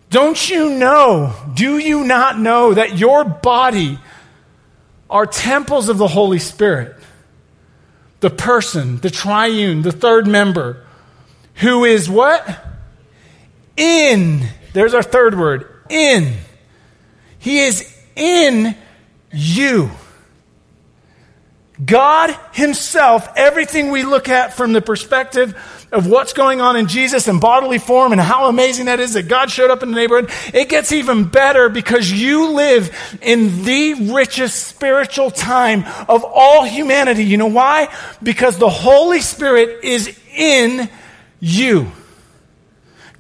Don't 0.10 0.50
you 0.50 0.70
know, 0.70 1.34
do 1.56 1.80
you 1.80 2.04
not 2.04 2.38
know 2.38 2.74
that 2.74 2.98
your 3.00 3.24
body 3.24 3.98
are 5.10 5.26
temples 5.26 5.90
of 5.90 5.98
the 5.98 6.08
Holy 6.08 6.40
Spirit? 6.40 6.96
The 8.20 8.30
person, 8.30 8.98
the 8.98 9.10
triune, 9.10 9.82
the 9.82 9.92
third 9.92 10.28
member, 10.28 10.86
who 11.56 11.84
is 11.84 12.10
what? 12.10 12.48
In. 13.76 14.48
There's 14.74 14.94
our 14.94 15.04
third 15.04 15.38
word. 15.38 15.68
In. 15.90 16.36
He 17.40 17.60
is 17.60 17.92
in 18.16 18.76
you. 19.32 19.90
God 21.84 22.38
Himself, 22.52 23.28
everything 23.36 23.90
we 23.92 24.04
look 24.04 24.30
at 24.30 24.54
from 24.54 24.74
the 24.74 24.82
perspective 24.82 25.56
of 25.92 26.08
what's 26.08 26.34
going 26.34 26.60
on 26.60 26.76
in 26.76 26.88
Jesus 26.88 27.28
in 27.28 27.40
bodily 27.40 27.78
form 27.78 28.12
and 28.12 28.20
how 28.20 28.50
amazing 28.50 28.86
that 28.88 29.00
is 29.00 29.14
that 29.14 29.28
God 29.28 29.52
showed 29.52 29.72
up 29.72 29.84
in 29.84 29.92
the 29.92 29.96
neighborhood, 29.96 30.32
it 30.54 30.70
gets 30.70 30.92
even 30.92 31.26
better 31.26 31.70
because 31.70 32.12
you 32.12 32.52
live 32.52 33.18
in 33.22 33.64
the 33.64 34.12
richest 34.14 34.68
spiritual 34.68 35.32
time 35.32 35.86
of 36.08 36.24
all 36.24 36.64
humanity. 36.64 37.24
You 37.24 37.38
know 37.38 37.48
why? 37.48 37.94
Because 38.22 38.58
the 38.58 38.70
Holy 38.70 39.22
Spirit 39.22 39.84
is 39.84 40.18
in 40.36 40.90
you. 41.40 41.92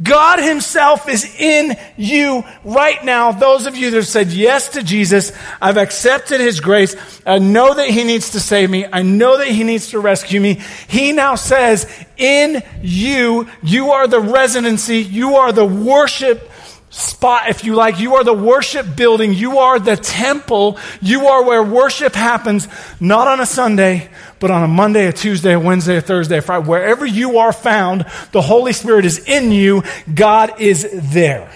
God 0.03 0.39
Himself 0.39 1.07
is 1.07 1.23
in 1.39 1.77
you 1.97 2.43
right 2.63 3.03
now. 3.03 3.31
Those 3.31 3.65
of 3.65 3.75
you 3.75 3.89
that 3.91 3.97
have 3.97 4.07
said 4.07 4.27
yes 4.31 4.69
to 4.69 4.83
Jesus, 4.83 5.31
I've 5.61 5.77
accepted 5.77 6.41
His 6.41 6.59
grace. 6.59 6.95
I 7.25 7.39
know 7.39 7.73
that 7.73 7.89
He 7.89 8.03
needs 8.03 8.31
to 8.31 8.39
save 8.39 8.69
me. 8.69 8.85
I 8.91 9.01
know 9.01 9.37
that 9.37 9.47
He 9.47 9.63
needs 9.63 9.89
to 9.89 9.99
rescue 9.99 10.41
me. 10.41 10.61
He 10.87 11.11
now 11.13 11.35
says, 11.35 11.87
in 12.17 12.61
you, 12.81 13.47
you 13.61 13.91
are 13.91 14.07
the 14.07 14.19
residency, 14.19 14.97
you 14.97 15.35
are 15.37 15.51
the 15.51 15.65
worship 15.65 16.49
spot, 16.93 17.49
if 17.49 17.63
you 17.63 17.73
like. 17.73 17.99
You 17.99 18.15
are 18.15 18.23
the 18.23 18.33
worship 18.33 18.95
building. 18.95 19.33
You 19.33 19.57
are 19.59 19.79
the 19.79 19.97
temple. 19.97 20.77
You 21.01 21.27
are 21.27 21.43
where 21.43 21.63
worship 21.63 22.13
happens, 22.13 22.67
not 22.99 23.27
on 23.27 23.39
a 23.41 23.45
Sunday, 23.45 24.09
but 24.39 24.51
on 24.51 24.63
a 24.63 24.67
Monday, 24.67 25.07
a 25.07 25.13
Tuesday, 25.13 25.53
a 25.53 25.59
Wednesday, 25.59 25.97
a 25.97 26.01
Thursday, 26.01 26.37
a 26.37 26.41
Friday. 26.41 26.67
Wherever 26.67 27.05
you 27.05 27.39
are 27.39 27.51
found, 27.51 28.05
the 28.31 28.41
Holy 28.41 28.73
Spirit 28.73 29.05
is 29.05 29.19
in 29.27 29.51
you. 29.51 29.83
God 30.13 30.61
is 30.61 30.87
there. 31.11 31.51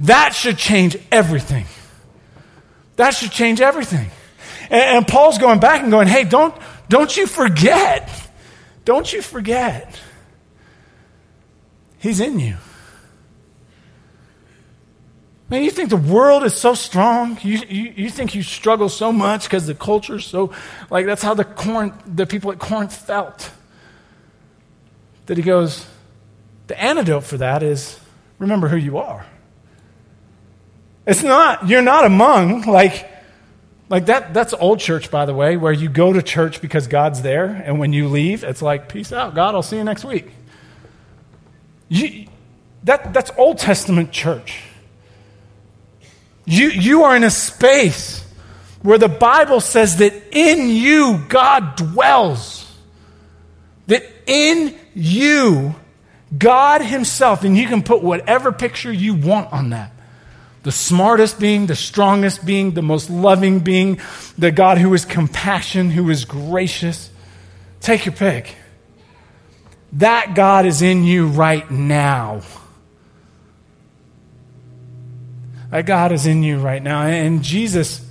That 0.00 0.34
should 0.34 0.56
change 0.56 0.96
everything. 1.12 1.66
That 2.96 3.14
should 3.14 3.30
change 3.30 3.60
everything. 3.60 4.10
And, 4.70 4.98
and 4.98 5.08
Paul's 5.08 5.36
going 5.36 5.60
back 5.60 5.82
and 5.82 5.90
going, 5.90 6.08
hey, 6.08 6.24
don't, 6.24 6.54
don't 6.88 7.14
you 7.14 7.26
forget. 7.26 8.08
Don't 8.86 9.12
you 9.12 9.20
forget. 9.20 10.00
He's 11.98 12.20
in 12.20 12.40
you. 12.40 12.56
Man, 15.50 15.64
you 15.64 15.70
think 15.72 15.90
the 15.90 15.96
world 15.96 16.44
is 16.44 16.54
so 16.54 16.74
strong? 16.74 17.36
You, 17.42 17.58
you, 17.68 17.92
you 17.96 18.10
think 18.10 18.36
you 18.36 18.42
struggle 18.44 18.88
so 18.88 19.12
much 19.12 19.44
because 19.44 19.66
the 19.66 19.74
culture's 19.74 20.24
so, 20.24 20.52
like, 20.90 21.06
that's 21.06 21.22
how 21.22 21.34
the, 21.34 21.44
Corinth, 21.44 21.94
the 22.06 22.24
people 22.24 22.52
at 22.52 22.60
Corinth 22.60 22.94
felt. 22.94 23.50
That 25.26 25.36
he 25.36 25.42
goes, 25.42 25.84
the 26.68 26.80
antidote 26.80 27.24
for 27.24 27.38
that 27.38 27.64
is 27.64 27.98
remember 28.38 28.68
who 28.68 28.76
you 28.76 28.98
are. 28.98 29.26
It's 31.04 31.24
not, 31.24 31.68
you're 31.68 31.82
not 31.82 32.04
among, 32.04 32.62
like, 32.62 33.10
like 33.88 34.06
that, 34.06 34.32
that's 34.32 34.54
old 34.54 34.78
church, 34.78 35.10
by 35.10 35.24
the 35.24 35.34
way, 35.34 35.56
where 35.56 35.72
you 35.72 35.88
go 35.88 36.12
to 36.12 36.22
church 36.22 36.60
because 36.60 36.86
God's 36.86 37.22
there, 37.22 37.46
and 37.46 37.80
when 37.80 37.92
you 37.92 38.06
leave, 38.06 38.44
it's 38.44 38.62
like, 38.62 38.88
peace 38.88 39.12
out, 39.12 39.34
God, 39.34 39.56
I'll 39.56 39.62
see 39.62 39.78
you 39.78 39.84
next 39.84 40.04
week. 40.04 40.30
You, 41.88 42.28
that, 42.84 43.12
that's 43.12 43.32
Old 43.36 43.58
Testament 43.58 44.12
church. 44.12 44.62
You, 46.50 46.70
you 46.70 47.04
are 47.04 47.14
in 47.14 47.22
a 47.22 47.30
space 47.30 48.24
where 48.82 48.98
the 48.98 49.08
Bible 49.08 49.60
says 49.60 49.98
that 49.98 50.12
in 50.32 50.68
you 50.68 51.24
God 51.28 51.76
dwells. 51.76 52.66
That 53.86 54.04
in 54.26 54.76
you, 54.92 55.76
God 56.36 56.82
Himself, 56.82 57.44
and 57.44 57.56
you 57.56 57.68
can 57.68 57.84
put 57.84 58.02
whatever 58.02 58.50
picture 58.50 58.92
you 58.92 59.14
want 59.14 59.52
on 59.52 59.70
that. 59.70 59.92
The 60.64 60.72
smartest 60.72 61.38
being, 61.38 61.66
the 61.66 61.76
strongest 61.76 62.44
being, 62.44 62.72
the 62.72 62.82
most 62.82 63.10
loving 63.10 63.60
being, 63.60 64.00
the 64.36 64.50
God 64.50 64.76
who 64.76 64.92
is 64.92 65.04
compassion, 65.04 65.88
who 65.88 66.10
is 66.10 66.24
gracious. 66.24 67.10
Take 67.80 68.06
your 68.06 68.14
pick. 68.16 68.56
That 69.92 70.34
God 70.34 70.66
is 70.66 70.82
in 70.82 71.04
you 71.04 71.28
right 71.28 71.70
now. 71.70 72.42
That 75.70 75.86
God 75.86 76.12
is 76.12 76.26
in 76.26 76.42
you 76.42 76.58
right 76.58 76.82
now. 76.82 77.02
And 77.02 77.42
Jesus, 77.42 78.04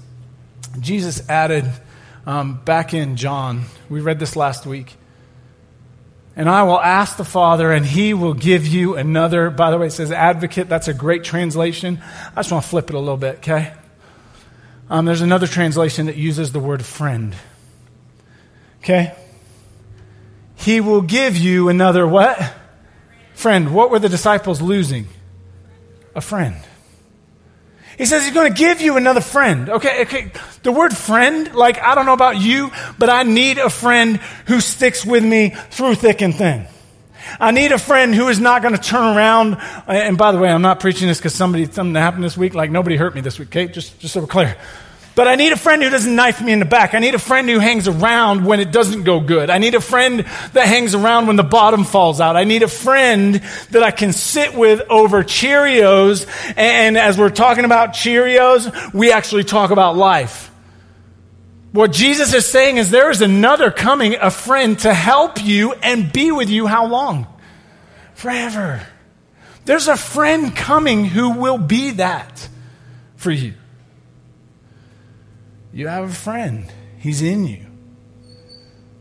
Jesus 0.79 1.27
added 1.29 1.65
um, 2.25 2.61
back 2.63 2.93
in 2.93 3.15
John, 3.15 3.65
we 3.89 4.01
read 4.01 4.19
this 4.19 4.35
last 4.35 4.65
week. 4.65 4.95
And 6.35 6.47
I 6.47 6.63
will 6.63 6.79
ask 6.79 7.17
the 7.17 7.25
Father, 7.25 7.71
and 7.71 7.85
he 7.85 8.13
will 8.13 8.33
give 8.33 8.65
you 8.65 8.95
another. 8.95 9.49
By 9.49 9.71
the 9.71 9.77
way, 9.77 9.87
it 9.87 9.91
says 9.91 10.11
advocate. 10.11 10.69
That's 10.69 10.87
a 10.87 10.93
great 10.93 11.23
translation. 11.25 12.01
I 12.33 12.35
just 12.35 12.51
want 12.51 12.63
to 12.63 12.69
flip 12.69 12.89
it 12.89 12.95
a 12.95 12.99
little 12.99 13.17
bit, 13.17 13.37
okay? 13.37 13.73
Um, 14.89 15.05
there's 15.05 15.21
another 15.21 15.47
translation 15.47 16.05
that 16.05 16.15
uses 16.15 16.51
the 16.51 16.59
word 16.59 16.85
friend. 16.85 17.35
Okay? 18.81 19.15
He 20.55 20.81
will 20.81 21.01
give 21.01 21.37
you 21.37 21.69
another 21.69 22.07
what? 22.07 22.53
Friend. 23.33 23.73
What 23.73 23.91
were 23.91 23.99
the 23.99 24.09
disciples 24.09 24.61
losing? 24.61 25.07
A 26.15 26.21
friend. 26.21 26.55
He 27.99 28.05
says 28.05 28.23
he's 28.23 28.33
going 28.33 28.51
to 28.51 28.57
give 28.57 28.79
you 28.79 28.95
another 28.95 29.19
friend. 29.19 29.69
Okay, 29.69 30.03
okay. 30.03 30.31
The 30.63 30.71
word 30.71 30.95
friend, 30.95 31.53
like, 31.53 31.81
I 31.81 31.95
don't 31.95 32.05
know 32.05 32.13
about 32.13 32.39
you, 32.39 32.71
but 32.97 33.09
I 33.09 33.23
need 33.23 33.57
a 33.57 33.69
friend 33.69 34.21
who 34.47 34.61
sticks 34.61 35.05
with 35.05 35.21
me 35.21 35.49
through 35.69 35.95
thick 35.95 36.21
and 36.21 36.33
thin. 36.33 36.65
I 37.41 37.51
need 37.51 37.73
a 37.73 37.77
friend 37.77 38.15
who 38.15 38.29
is 38.29 38.39
not 38.39 38.61
going 38.61 38.73
to 38.73 38.81
turn 38.81 39.17
around. 39.17 39.57
And 39.85 40.17
by 40.17 40.31
the 40.31 40.37
way, 40.37 40.49
I'm 40.49 40.61
not 40.61 40.79
preaching 40.79 41.09
this 41.09 41.17
because 41.17 41.35
somebody, 41.35 41.65
something 41.65 41.93
happened 41.93 42.23
this 42.23 42.37
week. 42.37 42.53
Like, 42.53 42.71
nobody 42.71 42.95
hurt 42.95 43.15
me 43.15 43.19
this 43.19 43.37
week, 43.37 43.49
okay? 43.49 43.67
Just, 43.67 43.99
just 43.99 44.13
so 44.13 44.21
we're 44.21 44.27
clear. 44.27 44.55
But 45.19 45.27
I 45.27 45.35
need 45.35 45.51
a 45.51 45.57
friend 45.57 45.83
who 45.83 45.89
doesn't 45.89 46.15
knife 46.15 46.41
me 46.41 46.53
in 46.53 46.59
the 46.59 46.65
back. 46.65 46.93
I 46.93 46.99
need 46.99 47.13
a 47.13 47.19
friend 47.19 47.49
who 47.49 47.59
hangs 47.59 47.89
around 47.89 48.45
when 48.45 48.61
it 48.61 48.71
doesn't 48.71 49.03
go 49.03 49.19
good. 49.19 49.49
I 49.49 49.57
need 49.57 49.75
a 49.75 49.81
friend 49.81 50.21
that 50.21 50.65
hangs 50.65 50.95
around 50.95 51.27
when 51.27 51.35
the 51.35 51.43
bottom 51.43 51.83
falls 51.83 52.21
out. 52.21 52.37
I 52.37 52.45
need 52.45 52.63
a 52.63 52.69
friend 52.69 53.41
that 53.71 53.83
I 53.83 53.91
can 53.91 54.13
sit 54.13 54.55
with 54.55 54.81
over 54.89 55.25
Cheerios. 55.25 56.25
And 56.55 56.97
as 56.97 57.17
we're 57.17 57.31
talking 57.31 57.65
about 57.65 57.89
Cheerios, 57.89 58.93
we 58.93 59.11
actually 59.11 59.43
talk 59.43 59.71
about 59.71 59.97
life. 59.97 60.49
What 61.73 61.91
Jesus 61.91 62.33
is 62.33 62.49
saying 62.49 62.77
is 62.77 62.89
there 62.89 63.11
is 63.11 63.21
another 63.21 63.71
coming, 63.71 64.15
a 64.15 64.31
friend 64.31 64.79
to 64.79 64.93
help 64.93 65.43
you 65.43 65.73
and 65.73 66.13
be 66.13 66.31
with 66.31 66.49
you 66.49 66.65
how 66.65 66.85
long? 66.85 67.27
Forever. 68.13 68.87
There's 69.65 69.89
a 69.89 69.97
friend 69.97 70.55
coming 70.55 71.03
who 71.03 71.31
will 71.31 71.57
be 71.57 71.91
that 71.91 72.47
for 73.17 73.31
you. 73.31 73.55
You 75.71 75.87
have 75.87 76.09
a 76.09 76.13
friend, 76.13 76.71
He's 76.97 77.21
in 77.21 77.45
you. 77.45 77.65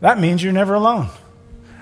That 0.01 0.21
means 0.21 0.43
you're 0.43 0.53
never 0.53 0.75
alone. 0.75 1.09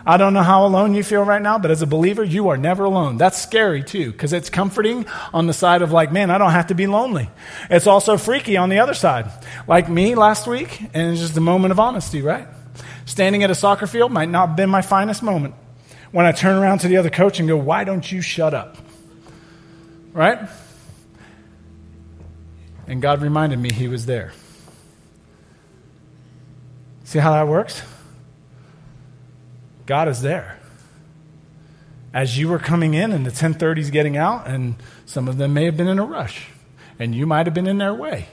I 0.09 0.19
don't 0.19 0.35
know 0.35 0.43
how 0.45 0.65
alone 0.65 0.95
you 0.95 1.03
feel 1.03 1.23
right 1.23 1.43
now, 1.43 1.59
but 1.59 1.73
as 1.73 1.83
a 1.83 1.87
believer, 1.87 2.23
you 2.23 2.49
are 2.51 2.57
never 2.57 2.85
alone. 2.85 3.17
That's 3.17 3.43
scary 3.43 3.83
too, 3.83 4.13
because 4.13 4.33
it's 4.33 4.49
comforting 4.49 5.05
on 5.35 5.49
the 5.49 5.53
side 5.53 5.83
of 5.83 5.91
like, 5.91 6.13
man, 6.13 6.31
I 6.31 6.39
don't 6.39 6.53
have 6.53 6.69
to 6.69 6.75
be 6.75 6.87
lonely. 6.87 7.29
It's 7.69 7.89
also 7.89 8.17
freaky 8.17 8.57
on 8.57 8.69
the 8.69 8.79
other 8.79 8.95
side. 8.95 9.29
Like 9.67 9.89
me 9.89 10.15
last 10.15 10.47
week, 10.47 10.81
and 10.95 11.11
it's 11.11 11.21
just 11.21 11.37
a 11.37 11.41
moment 11.41 11.73
of 11.73 11.81
honesty, 11.81 12.23
right? 12.23 12.47
Standing 13.05 13.43
at 13.43 13.51
a 13.51 13.55
soccer 13.55 13.89
field 13.89 14.13
might 14.13 14.29
not 14.29 14.49
have 14.49 14.57
been 14.57 14.71
my 14.71 14.83
finest 14.83 15.25
moment. 15.25 15.57
When 16.13 16.25
I 16.25 16.31
turn 16.31 16.57
around 16.57 16.79
to 16.79 16.89
the 16.89 16.99
other 16.99 17.11
coach 17.11 17.41
and 17.41 17.49
go, 17.49 17.57
why 17.57 17.83
don't 17.83 18.11
you 18.11 18.23
shut 18.23 18.55
up? 18.55 18.77
Right? 20.13 20.39
And 22.87 23.03
God 23.03 23.23
reminded 23.23 23.59
me 23.59 23.73
he 23.73 23.89
was 23.89 24.07
there. 24.07 24.33
See 27.07 27.21
how 27.21 27.31
that 27.35 27.47
works? 27.47 27.83
God 29.87 30.09
is 30.09 30.23
there. 30.23 30.59
As 32.13 32.37
you 32.37 32.49
were 32.49 32.59
coming 32.59 32.95
in 32.95 33.13
and 33.13 33.25
the 33.25 33.31
1030s 33.31 33.93
getting 33.93 34.17
out, 34.17 34.49
and 34.49 34.75
some 35.05 35.29
of 35.29 35.37
them 35.39 35.55
may 35.55 35.67
have 35.67 35.77
been 35.77 35.87
in 35.87 36.01
a 36.01 36.05
rush, 36.05 36.49
and 36.99 37.15
you 37.15 37.25
might 37.25 37.47
have 37.47 37.55
been 37.55 37.69
in 37.69 37.79
their 37.79 37.95
way. 37.95 38.27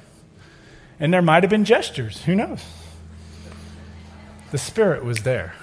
And 1.00 1.14
there 1.14 1.22
might 1.22 1.44
have 1.44 1.52
been 1.52 1.66
gestures. 1.66 2.24
Who 2.24 2.34
knows? 2.34 2.66
The 4.50 4.58
Spirit 4.58 5.06
was 5.06 5.20
there. 5.20 5.54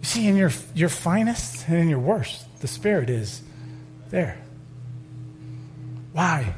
You 0.00 0.04
see, 0.04 0.26
in 0.26 0.36
your, 0.36 0.50
your 0.74 0.90
finest 0.90 1.66
and 1.68 1.78
in 1.78 1.88
your 1.88 2.00
worst, 2.00 2.44
the 2.60 2.68
Spirit 2.68 3.08
is 3.08 3.40
there. 4.10 4.36
Why? 6.12 6.54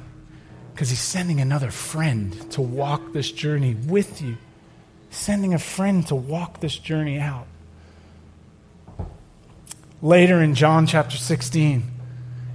Because 0.73 0.91
he's 0.91 1.01
sending 1.01 1.41
another 1.41 1.71
friend 1.71 2.51
to 2.53 2.61
walk 2.61 3.13
this 3.13 3.31
journey 3.31 3.75
with 3.75 4.23
you, 4.23 4.37
sending 5.11 5.55
a 5.55 5.59
friend 5.59 6.07
to 6.09 6.15
walk 6.15 6.61
this 6.61 6.77
journey 6.77 7.19
out. 7.19 7.47
Later 10.03 10.41
in 10.41 10.55
John 10.55 10.87
chapter 10.87 11.17
16, 11.17 11.83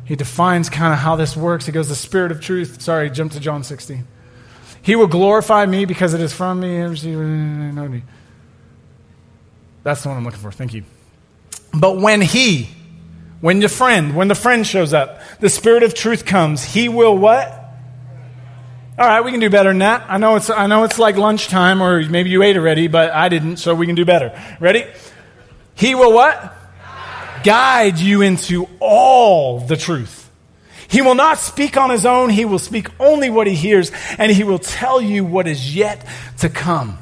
he 0.06 0.16
defines 0.16 0.70
kind 0.70 0.94
of 0.94 1.00
how 1.00 1.16
this 1.16 1.36
works. 1.36 1.66
He 1.66 1.72
goes, 1.72 1.90
The 1.90 1.96
Spirit 1.96 2.32
of 2.32 2.42
truth. 2.42 2.82
Sorry, 2.82 3.10
jump 3.10 3.34
to 3.34 3.40
John 3.40 3.64
16. 3.64 4.08
He 4.82 4.96
will 4.96 5.08
glorify 5.08 5.66
me 5.66 5.86
because 5.86 6.14
it 6.14 6.22
is 6.22 6.32
from 6.32 6.60
me. 6.60 8.04
That's 9.84 10.04
the 10.04 10.10
one 10.10 10.18
I'm 10.18 10.24
looking 10.24 10.40
for. 10.40 10.52
Thank 10.52 10.74
you. 10.74 10.84
But 11.74 11.98
when 11.98 12.22
he, 12.22 12.70
when 13.42 13.60
the 13.60 13.70
friend, 13.70 14.16
when 14.16 14.28
the 14.28 14.36
friend 14.36 14.66
shows 14.66 14.94
up, 14.94 15.20
the 15.40 15.50
Spirit 15.50 15.84
of 15.84 15.94
truth 15.94 16.26
comes, 16.26 16.64
he 16.64 16.88
will 16.88 17.18
what? 17.18 17.65
All 18.98 19.06
right, 19.06 19.20
we 19.20 19.32
can 19.32 19.42
do 19.42 19.50
better 19.50 19.72
than 19.72 19.80
that. 19.80 20.06
I 20.08 20.18
know 20.18 20.38
it's, 20.38 20.50
I 20.50 20.68
know 20.68 20.86
it's 20.86 20.98
like 20.98 21.18
lunchtime, 21.18 21.84
or 21.84 22.02
maybe 22.08 22.30
you 22.30 22.42
ate 22.44 22.56
already, 22.56 22.88
but 22.88 23.12
I 23.12 23.28
didn't, 23.28 23.58
so 23.58 23.76
we 23.76 23.86
can 23.86 23.96
do 23.96 24.06
better. 24.06 24.42
Ready? 24.62 24.86
He 25.74 25.96
will 25.96 26.14
what? 26.14 26.56
Guide 27.44 28.00
you 28.00 28.22
into 28.22 28.70
all 28.80 29.60
the 29.60 29.76
truth. 29.76 30.32
He 30.88 31.02
will 31.02 31.16
not 31.16 31.40
speak 31.40 31.76
on 31.76 31.90
his 31.90 32.06
own. 32.06 32.30
He 32.30 32.46
will 32.46 32.60
speak 32.60 32.88
only 32.98 33.30
what 33.30 33.48
he 33.48 33.54
hears, 33.54 33.92
and 34.18 34.32
he 34.32 34.46
will 34.46 34.60
tell 34.60 35.02
you 35.02 35.26
what 35.26 35.46
is 35.46 35.76
yet 35.76 36.08
to 36.38 36.48
come. 36.48 36.98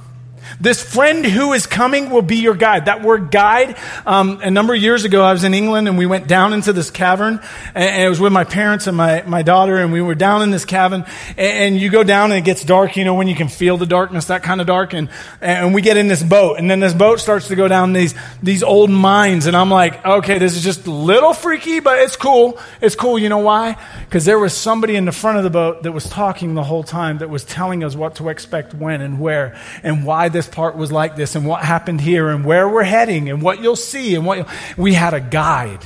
This 0.64 0.82
friend 0.82 1.26
who 1.26 1.52
is 1.52 1.68
coming 1.68 2.10
will 2.10 2.22
be 2.22 2.38
your 2.38 2.56
guide. 2.56 2.86
That 2.86 3.02
word 3.02 3.32
guide, 3.32 3.76
um, 4.06 4.40
a 4.42 4.50
number 4.50 4.74
of 4.74 4.82
years 4.82 5.04
ago, 5.04 5.22
I 5.22 5.34
was 5.34 5.44
in 5.44 5.54
England 5.54 5.90
and 5.90 5.98
we 5.98 6.06
went 6.06 6.26
down 6.26 6.54
into 6.54 6.72
this 6.72 6.90
cavern 6.90 7.42
and, 7.76 8.04
it 8.04 8.08
was 8.08 8.22
with 8.22 8.32
my 8.32 8.46
parents 8.46 8.88
and 8.88 8.96
my, 8.96 9.24
my 9.24 9.42
daughter 9.42 9.76
and 9.76 9.92
we 9.92 10.00
were 10.00 10.16
down 10.16 10.42
in 10.42 10.52
this 10.52 10.64
cavern 10.64 11.04
and, 11.32 11.38
and, 11.38 11.78
you 11.78 11.90
go 11.90 12.02
down 12.02 12.32
and 12.32 12.40
it 12.40 12.46
gets 12.46 12.64
dark, 12.64 12.96
you 12.96 13.04
know, 13.04 13.14
when 13.14 13.28
you 13.28 13.36
can 13.36 13.50
feel 13.50 13.76
the 13.76 13.86
darkness, 13.86 14.28
that 14.28 14.42
kind 14.42 14.62
of 14.62 14.68
dark. 14.68 14.94
And, 14.94 15.10
and 15.42 15.74
we 15.74 15.82
get 15.82 15.98
in 15.98 16.08
this 16.08 16.24
boat 16.24 16.60
and 16.60 16.72
then 16.72 16.80
this 16.80 16.94
boat 16.94 17.20
starts 17.20 17.50
to 17.50 17.58
go 17.58 17.68
down 17.68 17.92
these, 17.92 18.16
these 18.42 18.64
old 18.64 18.90
mines 18.90 19.48
and 19.48 19.58
I'm 19.58 19.70
like, 19.70 20.06
okay, 20.06 20.38
this 20.38 20.56
is 20.56 20.64
just 20.64 20.88
a 20.88 20.92
little 20.92 21.34
freaky, 21.34 21.82
but 21.82 22.00
it's 22.00 22.16
cool. 22.16 22.58
It's 22.80 22.96
cool. 22.96 23.20
You 23.20 23.28
know 23.28 23.40
why? 23.40 23.76
Because 24.06 24.24
there 24.24 24.40
was 24.40 24.56
somebody 24.56 24.96
in 24.96 25.04
the 25.04 25.12
front 25.12 25.40
of 25.40 25.44
the 25.44 25.50
boat 25.50 25.84
that 25.84 25.92
was 25.92 26.08
talking 26.08 26.54
the 26.54 26.64
whole 26.64 26.84
time 26.84 27.18
that 27.18 27.30
was 27.30 27.44
telling 27.44 27.84
us 27.84 27.98
what 27.98 28.16
to 28.16 28.30
expect 28.30 28.74
when 28.74 29.02
and 29.02 29.20
where 29.20 29.60
and 29.84 30.06
why 30.06 30.30
this 30.30 30.53
part 30.54 30.78
was 30.78 30.92
like 30.92 31.16
this 31.16 31.36
and 31.36 31.46
what 31.46 31.64
happened 31.64 32.00
here 32.00 32.30
and 32.30 32.46
where 32.46 32.70
we're 32.70 32.84
heading 32.84 33.30
and 33.30 33.42
what 33.42 33.62
you'll 33.62 33.76
see 33.76 34.16
and 34.16 34.26
what 34.26 34.48
we 34.78 34.94
had 34.94 35.14
a 35.14 35.20
guide 35.20 35.86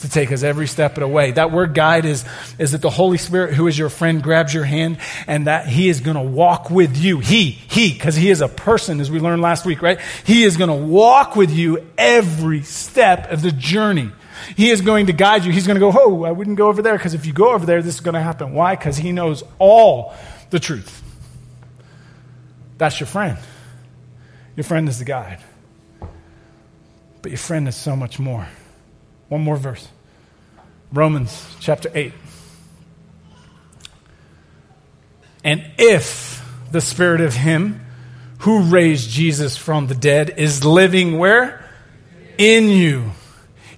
to 0.00 0.08
take 0.08 0.32
us 0.32 0.42
every 0.42 0.66
step 0.66 0.92
of 0.96 1.00
the 1.00 1.08
way. 1.08 1.30
That 1.32 1.52
word 1.52 1.74
guide 1.74 2.04
is, 2.04 2.24
is 2.58 2.72
that 2.72 2.80
the 2.80 2.90
Holy 2.90 3.18
Spirit, 3.18 3.54
who 3.54 3.66
is 3.66 3.78
your 3.78 3.90
friend, 3.90 4.22
grabs 4.22 4.52
your 4.52 4.64
hand 4.64 4.98
and 5.26 5.46
that 5.46 5.66
He 5.66 5.88
is 5.88 6.00
going 6.00 6.16
to 6.16 6.22
walk 6.22 6.70
with 6.70 6.96
you. 6.96 7.18
He, 7.18 7.50
He, 7.50 7.92
because 7.92 8.16
He 8.16 8.30
is 8.30 8.40
a 8.40 8.48
person, 8.48 9.00
as 9.00 9.10
we 9.10 9.20
learned 9.20 9.42
last 9.42 9.64
week, 9.64 9.82
right? 9.82 10.00
He 10.24 10.44
is 10.44 10.56
going 10.56 10.70
to 10.70 10.86
walk 10.86 11.36
with 11.36 11.50
you 11.50 11.86
every 11.96 12.62
step 12.62 13.30
of 13.30 13.42
the 13.42 13.52
journey. 13.52 14.10
He 14.56 14.70
is 14.70 14.80
going 14.80 15.06
to 15.06 15.12
guide 15.12 15.44
you. 15.44 15.52
He's 15.52 15.66
going 15.66 15.78
to 15.78 15.80
go, 15.80 15.92
Oh, 15.94 16.24
I 16.24 16.32
wouldn't 16.32 16.56
go 16.56 16.68
over 16.68 16.80
there 16.80 16.96
because 16.96 17.14
if 17.14 17.26
you 17.26 17.32
go 17.32 17.52
over 17.52 17.66
there, 17.66 17.82
this 17.82 17.94
is 17.94 18.00
going 18.00 18.14
to 18.14 18.22
happen. 18.22 18.54
Why? 18.54 18.74
Because 18.74 18.96
He 18.96 19.12
knows 19.12 19.44
all 19.58 20.14
the 20.48 20.58
truth. 20.58 21.02
That's 22.78 22.98
your 22.98 23.06
friend. 23.06 23.36
Your 24.60 24.66
friend 24.66 24.90
is 24.90 24.98
the 24.98 25.06
guide. 25.06 25.38
But 27.22 27.30
your 27.30 27.38
friend 27.38 27.66
is 27.66 27.74
so 27.74 27.96
much 27.96 28.18
more. 28.18 28.46
One 29.30 29.40
more 29.40 29.56
verse 29.56 29.88
Romans 30.92 31.46
chapter 31.60 31.90
8. 31.94 32.12
And 35.44 35.64
if 35.78 36.46
the 36.70 36.82
spirit 36.82 37.22
of 37.22 37.32
him 37.32 37.86
who 38.40 38.64
raised 38.64 39.08
Jesus 39.08 39.56
from 39.56 39.86
the 39.86 39.94
dead 39.94 40.34
is 40.36 40.62
living 40.62 41.16
where? 41.16 41.64
In 42.36 42.68
you. 42.68 43.12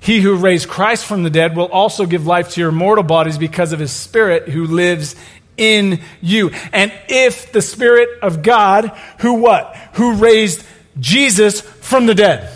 He 0.00 0.20
who 0.20 0.34
raised 0.34 0.68
Christ 0.68 1.06
from 1.06 1.22
the 1.22 1.30
dead 1.30 1.54
will 1.54 1.66
also 1.70 2.06
give 2.06 2.26
life 2.26 2.54
to 2.54 2.60
your 2.60 2.72
mortal 2.72 3.04
bodies 3.04 3.38
because 3.38 3.72
of 3.72 3.78
his 3.78 3.92
spirit 3.92 4.48
who 4.48 4.66
lives 4.66 5.14
in 5.56 6.00
you. 6.20 6.50
And 6.72 6.92
if 7.08 7.52
the 7.52 7.62
spirit 7.62 8.18
of 8.20 8.42
God 8.42 8.88
who 9.20 9.34
what? 9.34 9.76
Who 9.92 10.14
raised 10.14 10.64
Jesus 10.98 11.60
from 11.60 12.06
the 12.06 12.14
dead 12.14 12.52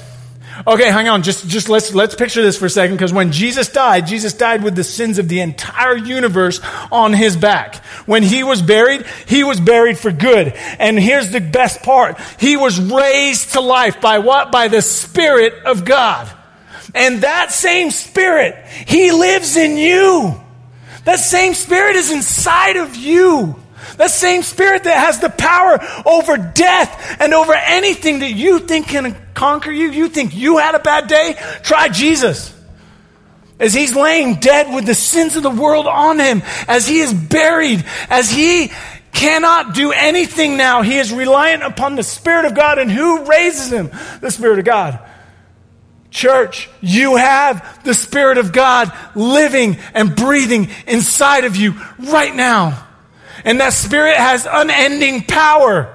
Okay, 0.66 0.90
hang 0.90 1.08
on. 1.08 1.22
Just, 1.22 1.46
just 1.48 1.68
let's, 1.68 1.92
let's 1.94 2.14
picture 2.14 2.42
this 2.42 2.56
for 2.56 2.66
a 2.66 2.70
second 2.70 2.96
because 2.96 3.12
when 3.12 3.30
Jesus 3.30 3.68
died, 3.68 4.06
Jesus 4.06 4.32
died 4.32 4.62
with 4.62 4.74
the 4.74 4.84
sins 4.84 5.18
of 5.18 5.28
the 5.28 5.40
entire 5.40 5.96
universe 5.96 6.60
on 6.90 7.12
his 7.12 7.36
back. 7.36 7.84
When 8.06 8.22
he 8.22 8.42
was 8.42 8.62
buried, 8.62 9.04
he 9.26 9.44
was 9.44 9.60
buried 9.60 9.98
for 9.98 10.10
good. 10.10 10.54
And 10.78 10.98
here's 10.98 11.30
the 11.30 11.40
best 11.40 11.82
part. 11.82 12.18
He 12.40 12.56
was 12.56 12.80
raised 12.80 13.52
to 13.52 13.60
life 13.60 14.00
by 14.00 14.20
what? 14.20 14.50
By 14.50 14.68
the 14.68 14.80
Spirit 14.80 15.52
of 15.64 15.84
God. 15.84 16.30
And 16.94 17.22
that 17.22 17.52
same 17.52 17.90
Spirit, 17.90 18.64
He 18.86 19.12
lives 19.12 19.56
in 19.56 19.76
you. 19.76 20.40
That 21.04 21.18
same 21.18 21.52
Spirit 21.52 21.96
is 21.96 22.10
inside 22.10 22.76
of 22.76 22.96
you. 22.96 23.60
That 23.96 24.10
same 24.10 24.42
spirit 24.42 24.84
that 24.84 24.96
has 24.96 25.20
the 25.20 25.30
power 25.30 25.78
over 26.04 26.36
death 26.36 27.16
and 27.20 27.32
over 27.32 27.54
anything 27.54 28.20
that 28.20 28.32
you 28.32 28.58
think 28.60 28.88
can 28.88 29.16
conquer 29.34 29.70
you. 29.70 29.90
You 29.90 30.08
think 30.08 30.34
you 30.34 30.58
had 30.58 30.74
a 30.74 30.78
bad 30.78 31.08
day? 31.08 31.36
Try 31.62 31.88
Jesus. 31.88 32.54
As 33.58 33.72
he's 33.72 33.96
laying 33.96 34.34
dead 34.34 34.74
with 34.74 34.84
the 34.84 34.94
sins 34.94 35.34
of 35.36 35.42
the 35.42 35.50
world 35.50 35.86
on 35.86 36.18
him, 36.18 36.42
as 36.68 36.86
he 36.86 37.00
is 37.00 37.12
buried, 37.12 37.84
as 38.10 38.30
he 38.30 38.70
cannot 39.12 39.74
do 39.74 39.92
anything 39.92 40.58
now, 40.58 40.82
he 40.82 40.98
is 40.98 41.10
reliant 41.10 41.62
upon 41.62 41.96
the 41.96 42.02
Spirit 42.02 42.44
of 42.44 42.54
God. 42.54 42.78
And 42.78 42.90
who 42.90 43.24
raises 43.24 43.72
him? 43.72 43.90
The 44.20 44.30
Spirit 44.30 44.58
of 44.58 44.66
God. 44.66 45.00
Church, 46.10 46.68
you 46.82 47.16
have 47.16 47.82
the 47.84 47.94
Spirit 47.94 48.36
of 48.36 48.52
God 48.52 48.92
living 49.14 49.78
and 49.94 50.14
breathing 50.14 50.68
inside 50.86 51.44
of 51.44 51.56
you 51.56 51.74
right 51.98 52.34
now. 52.34 52.85
And 53.46 53.60
that 53.60 53.72
spirit 53.72 54.16
has 54.16 54.46
unending 54.50 55.22
power. 55.22 55.94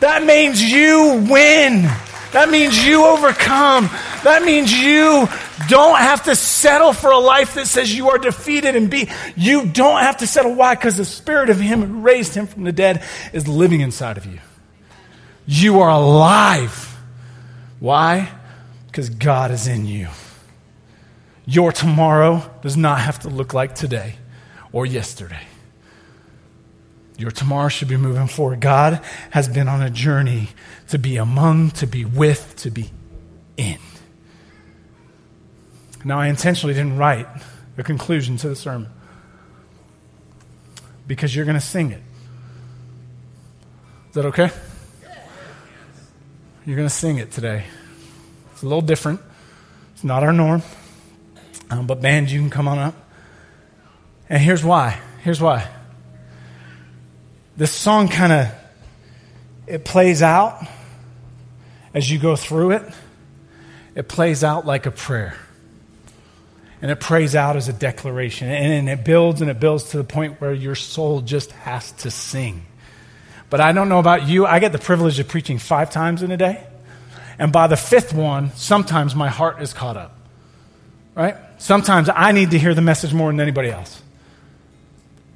That 0.00 0.24
means 0.24 0.62
you 0.62 1.26
win. 1.28 1.88
That 2.32 2.50
means 2.50 2.86
you 2.86 3.06
overcome. 3.06 3.88
That 4.24 4.42
means 4.44 4.70
you 4.70 5.26
don't 5.68 5.98
have 5.98 6.24
to 6.24 6.36
settle 6.36 6.92
for 6.92 7.10
a 7.10 7.18
life 7.18 7.54
that 7.54 7.66
says 7.66 7.96
you 7.96 8.10
are 8.10 8.18
defeated 8.18 8.76
and 8.76 8.90
be. 8.90 9.08
You 9.36 9.66
don't 9.66 10.00
have 10.02 10.18
to 10.18 10.26
settle. 10.26 10.54
Why? 10.54 10.74
Because 10.74 10.98
the 10.98 11.06
spirit 11.06 11.48
of 11.48 11.58
him 11.58 11.82
who 11.82 12.00
raised 12.00 12.34
him 12.34 12.46
from 12.46 12.64
the 12.64 12.72
dead 12.72 13.02
is 13.32 13.48
living 13.48 13.80
inside 13.80 14.18
of 14.18 14.26
you. 14.26 14.40
You 15.46 15.80
are 15.80 15.90
alive. 15.90 16.94
Why? 17.80 18.30
Because 18.86 19.08
God 19.08 19.50
is 19.50 19.66
in 19.66 19.86
you. 19.86 20.08
Your 21.46 21.72
tomorrow 21.72 22.50
does 22.60 22.76
not 22.76 23.00
have 23.00 23.20
to 23.20 23.28
look 23.28 23.54
like 23.54 23.74
today 23.74 24.16
or 24.72 24.84
yesterday. 24.84 25.40
Your 27.22 27.30
tomorrow 27.30 27.68
should 27.68 27.86
be 27.86 27.96
moving 27.96 28.26
forward. 28.26 28.60
God 28.60 29.00
has 29.30 29.46
been 29.46 29.68
on 29.68 29.80
a 29.80 29.88
journey 29.88 30.48
to 30.88 30.98
be 30.98 31.18
among, 31.18 31.70
to 31.70 31.86
be 31.86 32.04
with, 32.04 32.56
to 32.56 32.70
be 32.72 32.90
in. 33.56 33.78
Now, 36.04 36.18
I 36.18 36.26
intentionally 36.26 36.74
didn't 36.74 36.96
write 36.96 37.28
a 37.78 37.84
conclusion 37.84 38.38
to 38.38 38.48
the 38.48 38.56
sermon 38.56 38.90
because 41.06 41.36
you're 41.36 41.44
going 41.44 41.54
to 41.54 41.64
sing 41.64 41.92
it. 41.92 42.02
Is 44.08 44.14
that 44.14 44.26
okay? 44.26 44.50
You're 46.66 46.76
going 46.76 46.88
to 46.88 46.94
sing 46.94 47.18
it 47.18 47.30
today. 47.30 47.66
It's 48.52 48.62
a 48.62 48.66
little 48.66 48.82
different, 48.82 49.20
it's 49.94 50.02
not 50.02 50.24
our 50.24 50.32
norm. 50.32 50.62
Um, 51.70 51.86
but, 51.86 52.02
band, 52.02 52.32
you 52.32 52.40
can 52.40 52.50
come 52.50 52.66
on 52.66 52.80
up. 52.80 52.96
And 54.28 54.42
here's 54.42 54.64
why. 54.64 54.98
Here's 55.22 55.40
why 55.40 55.68
this 57.56 57.70
song 57.70 58.08
kind 58.08 58.32
of 58.32 58.48
it 59.66 59.84
plays 59.84 60.22
out 60.22 60.66
as 61.94 62.10
you 62.10 62.18
go 62.18 62.36
through 62.36 62.72
it. 62.72 62.82
It 63.94 64.08
plays 64.08 64.42
out 64.42 64.66
like 64.66 64.86
a 64.86 64.90
prayer. 64.90 65.36
And 66.80 66.90
it 66.90 66.98
prays 66.98 67.36
out 67.36 67.56
as 67.56 67.68
a 67.68 67.72
declaration. 67.72 68.48
And 68.48 68.88
it 68.88 69.04
builds 69.04 69.40
and 69.40 69.50
it 69.50 69.60
builds 69.60 69.90
to 69.90 69.98
the 69.98 70.04
point 70.04 70.40
where 70.40 70.52
your 70.52 70.74
soul 70.74 71.20
just 71.20 71.52
has 71.52 71.92
to 71.92 72.10
sing. 72.10 72.66
But 73.50 73.60
I 73.60 73.72
don't 73.72 73.88
know 73.88 73.98
about 73.98 74.26
you. 74.26 74.46
I 74.46 74.58
get 74.58 74.72
the 74.72 74.78
privilege 74.78 75.18
of 75.20 75.28
preaching 75.28 75.58
five 75.58 75.90
times 75.90 76.22
in 76.22 76.32
a 76.32 76.36
day. 76.36 76.66
And 77.38 77.52
by 77.52 77.66
the 77.66 77.76
fifth 77.76 78.12
one, 78.12 78.52
sometimes 78.54 79.14
my 79.14 79.28
heart 79.28 79.62
is 79.62 79.72
caught 79.72 79.96
up. 79.96 80.16
Right? 81.14 81.36
Sometimes 81.58 82.08
I 82.12 82.32
need 82.32 82.50
to 82.50 82.58
hear 82.58 82.74
the 82.74 82.80
message 82.80 83.14
more 83.14 83.30
than 83.30 83.40
anybody 83.40 83.70
else. 83.70 84.01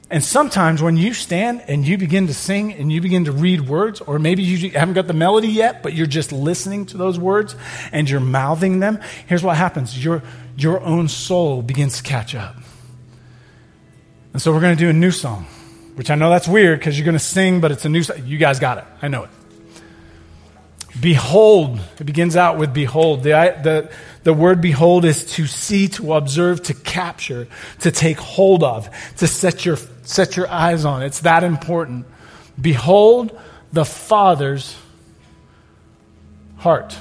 And 0.09 0.23
sometimes 0.23 0.81
when 0.81 0.97
you 0.97 1.13
stand 1.13 1.65
and 1.67 1.87
you 1.87 1.99
begin 1.99 2.29
to 2.29 2.35
sing 2.35 2.73
and 2.75 2.93
you 2.93 3.01
begin 3.01 3.25
to 3.25 3.33
read 3.33 3.69
words, 3.69 4.01
or 4.01 4.21
maybe 4.21 4.45
you 4.45 4.71
haven't 4.71 4.95
got 4.95 5.09
the 5.09 5.13
melody 5.13 5.49
yet, 5.49 5.83
but 5.83 5.95
you're 5.95 6.07
just 6.07 6.31
listening 6.31 6.87
to 6.87 6.97
those 6.97 7.19
words 7.19 7.57
and 7.91 8.09
you're 8.09 8.21
mouthing 8.21 8.79
them, 8.79 9.01
here's 9.27 9.43
what 9.43 9.57
happens 9.57 10.03
your, 10.03 10.23
your 10.57 10.81
own 10.81 11.09
soul 11.09 11.61
begins 11.61 11.97
to 11.97 12.03
catch 12.05 12.37
up. 12.37 12.55
And 14.33 14.41
so 14.41 14.53
we're 14.53 14.61
going 14.61 14.77
to 14.77 14.85
do 14.85 14.91
a 14.91 14.93
new 14.93 15.11
song, 15.11 15.45
which 15.97 16.11
I 16.11 16.15
know 16.15 16.31
that's 16.31 16.47
weird 16.47 16.79
because 16.79 16.97
you're 16.97 17.07
going 17.07 17.19
to 17.19 17.19
sing, 17.19 17.61
but 17.61 17.73
it's 17.73 17.85
a 17.85 17.89
new 17.89 18.05
song. 18.05 18.19
You 18.27 18.39
guys 18.39 18.61
got 18.61 18.79
it. 18.79 18.85
I 19.03 19.09
know 19.09 19.25
it. 19.25 19.31
Behold, 21.01 21.79
it 21.99 22.05
begins 22.05 22.37
out 22.37 22.59
with 22.59 22.73
behold. 22.73 23.23
The, 23.23 23.31
the, 23.63 23.91
the 24.23 24.33
word 24.33 24.61
behold 24.61 25.05
is 25.05 25.27
to 25.33 25.47
see, 25.47 25.89
to 25.89 26.15
observe, 26.15 26.63
to 26.65 26.75
capture, 26.75 27.49
to 27.81 27.91
take 27.91 28.19
hold 28.19 28.65
of, 28.65 28.89
to 29.19 29.27
set 29.27 29.65
your, 29.65 29.77
set 30.03 30.37
your 30.37 30.49
eyes 30.49 30.85
on. 30.85 31.03
It's 31.03 31.21
that 31.21 31.45
important. 31.45 32.07
Behold 32.61 33.39
the 33.73 33.85
Father's 33.85 34.77
heart. 36.59 36.97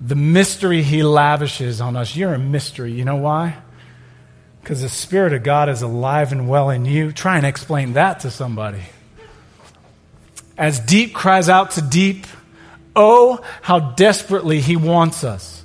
The 0.00 0.16
mystery 0.16 0.82
he 0.82 1.02
lavishes 1.02 1.80
on 1.80 1.96
us. 1.96 2.16
You're 2.16 2.34
a 2.34 2.38
mystery. 2.38 2.92
You 2.92 3.04
know 3.04 3.16
why? 3.16 3.56
Because 4.60 4.82
the 4.82 4.88
Spirit 4.88 5.32
of 5.32 5.42
God 5.42 5.68
is 5.68 5.80
alive 5.80 6.32
and 6.32 6.48
well 6.48 6.70
in 6.70 6.84
you. 6.84 7.12
Try 7.12 7.38
and 7.38 7.46
explain 7.46 7.94
that 7.94 8.20
to 8.20 8.30
somebody. 8.30 8.82
As 10.60 10.78
deep 10.78 11.14
cries 11.14 11.48
out 11.48 11.70
to 11.72 11.82
deep, 11.82 12.26
oh, 12.94 13.42
how 13.62 13.80
desperately 13.80 14.60
he 14.60 14.76
wants 14.76 15.24
us. 15.24 15.64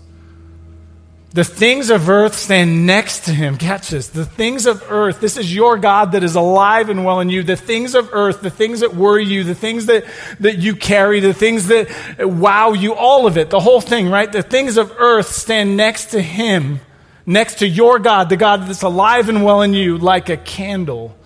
The 1.33 1.43
things 1.43 1.89
of 1.89 2.07
earth 2.07 2.33
stand 2.33 2.87
next 2.87 3.25
to 3.25 3.31
him. 3.31 3.57
Catch 3.57 3.89
this. 3.89 4.07
The 4.07 4.23
things 4.23 4.65
of 4.65 4.89
earth, 4.89 5.19
this 5.19 5.35
is 5.35 5.53
your 5.53 5.77
God 5.77 6.13
that 6.13 6.23
is 6.23 6.35
alive 6.35 6.87
and 6.87 7.03
well 7.03 7.19
in 7.19 7.29
you. 7.29 7.43
The 7.43 7.57
things 7.57 7.93
of 7.93 8.09
earth, 8.13 8.39
the 8.39 8.49
things 8.49 8.79
that 8.79 8.95
worry 8.95 9.25
you, 9.25 9.43
the 9.43 9.53
things 9.53 9.87
that, 9.87 10.05
that 10.39 10.59
you 10.59 10.77
carry, 10.77 11.19
the 11.19 11.33
things 11.33 11.67
that 11.67 11.89
wow 12.21 12.71
you, 12.71 12.95
all 12.95 13.27
of 13.27 13.37
it, 13.37 13.49
the 13.49 13.59
whole 13.59 13.81
thing, 13.81 14.09
right? 14.09 14.31
The 14.31 14.43
things 14.43 14.77
of 14.77 14.93
earth 14.97 15.27
stand 15.27 15.75
next 15.75 16.11
to 16.11 16.21
him, 16.21 16.79
next 17.25 17.59
to 17.59 17.67
your 17.67 17.99
God, 17.99 18.29
the 18.29 18.37
God 18.37 18.65
that's 18.65 18.83
alive 18.83 19.27
and 19.27 19.43
well 19.43 19.61
in 19.61 19.73
you, 19.73 19.97
like 19.97 20.29
a 20.29 20.37
candle 20.37 21.17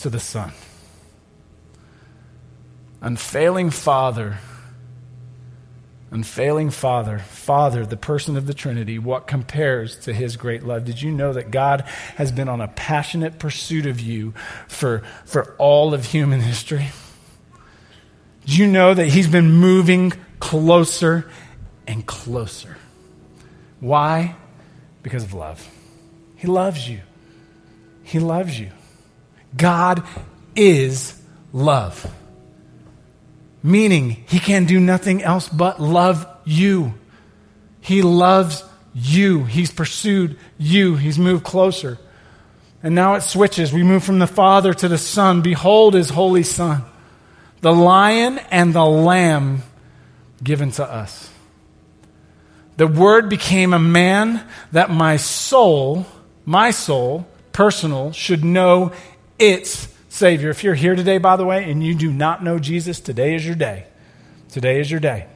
to 0.00 0.10
the 0.10 0.20
sun 0.20 0.52
unfailing 3.04 3.68
Father, 3.68 4.38
unfailing 6.10 6.70
Father, 6.70 7.18
Father, 7.18 7.84
the 7.84 7.98
person 7.98 8.34
of 8.34 8.46
the 8.46 8.54
Trinity, 8.54 8.98
what 8.98 9.26
compares 9.26 9.98
to 9.98 10.14
his 10.14 10.38
great 10.38 10.62
love? 10.62 10.86
Did 10.86 11.02
you 11.02 11.10
know 11.12 11.34
that 11.34 11.50
God 11.50 11.82
has 12.16 12.32
been 12.32 12.48
on 12.48 12.62
a 12.62 12.68
passionate 12.68 13.38
pursuit 13.38 13.84
of 13.84 14.00
you 14.00 14.32
for, 14.68 15.02
for 15.26 15.54
all 15.58 15.92
of 15.92 16.06
human 16.06 16.40
history? 16.40 16.88
Do 18.46 18.56
you 18.56 18.66
know 18.66 18.94
that 18.94 19.08
he's 19.08 19.28
been 19.28 19.52
moving 19.52 20.14
closer 20.40 21.30
and 21.86 22.06
closer? 22.06 22.78
Why? 23.80 24.34
Because 25.02 25.24
of 25.24 25.34
love. 25.34 25.68
He 26.36 26.46
loves 26.46 26.88
you. 26.88 27.00
He 28.02 28.18
loves 28.18 28.58
you. 28.58 28.70
God 29.54 30.02
is 30.56 31.20
love. 31.52 32.10
Meaning, 33.66 34.10
He 34.28 34.38
can 34.38 34.66
do 34.66 34.78
nothing 34.78 35.22
else 35.22 35.48
but 35.48 35.80
love 35.80 36.26
you. 36.44 36.92
He 37.80 38.02
loves 38.02 38.62
you. 38.92 39.44
He's 39.44 39.72
pursued 39.72 40.38
you. 40.58 40.96
He's 40.96 41.18
moved 41.18 41.44
closer. 41.44 41.98
And 42.82 42.94
now 42.94 43.14
it 43.14 43.22
switches. 43.22 43.72
We 43.72 43.82
move 43.82 44.04
from 44.04 44.18
the 44.18 44.26
Father 44.26 44.74
to 44.74 44.86
the 44.86 44.98
Son. 44.98 45.40
Behold 45.40 45.94
His 45.94 46.10
Holy 46.10 46.42
Son, 46.42 46.84
the 47.62 47.72
lion 47.72 48.38
and 48.50 48.74
the 48.74 48.84
lamb 48.84 49.62
given 50.42 50.70
to 50.72 50.84
us. 50.84 51.30
The 52.76 52.86
Word 52.86 53.30
became 53.30 53.72
a 53.72 53.78
man 53.78 54.46
that 54.72 54.90
my 54.90 55.16
soul, 55.16 56.06
my 56.44 56.70
soul, 56.70 57.26
personal, 57.52 58.12
should 58.12 58.44
know 58.44 58.92
its 59.38 59.88
Savior. 60.14 60.50
If 60.50 60.62
you're 60.62 60.74
here 60.74 60.94
today, 60.94 61.18
by 61.18 61.36
the 61.36 61.44
way, 61.44 61.68
and 61.68 61.84
you 61.84 61.94
do 61.94 62.12
not 62.12 62.42
know 62.42 62.60
Jesus, 62.60 63.00
today 63.00 63.34
is 63.34 63.44
your 63.44 63.56
day. 63.56 63.86
Today 64.48 64.78
is 64.78 64.88
your 64.88 65.00
day. 65.00 65.26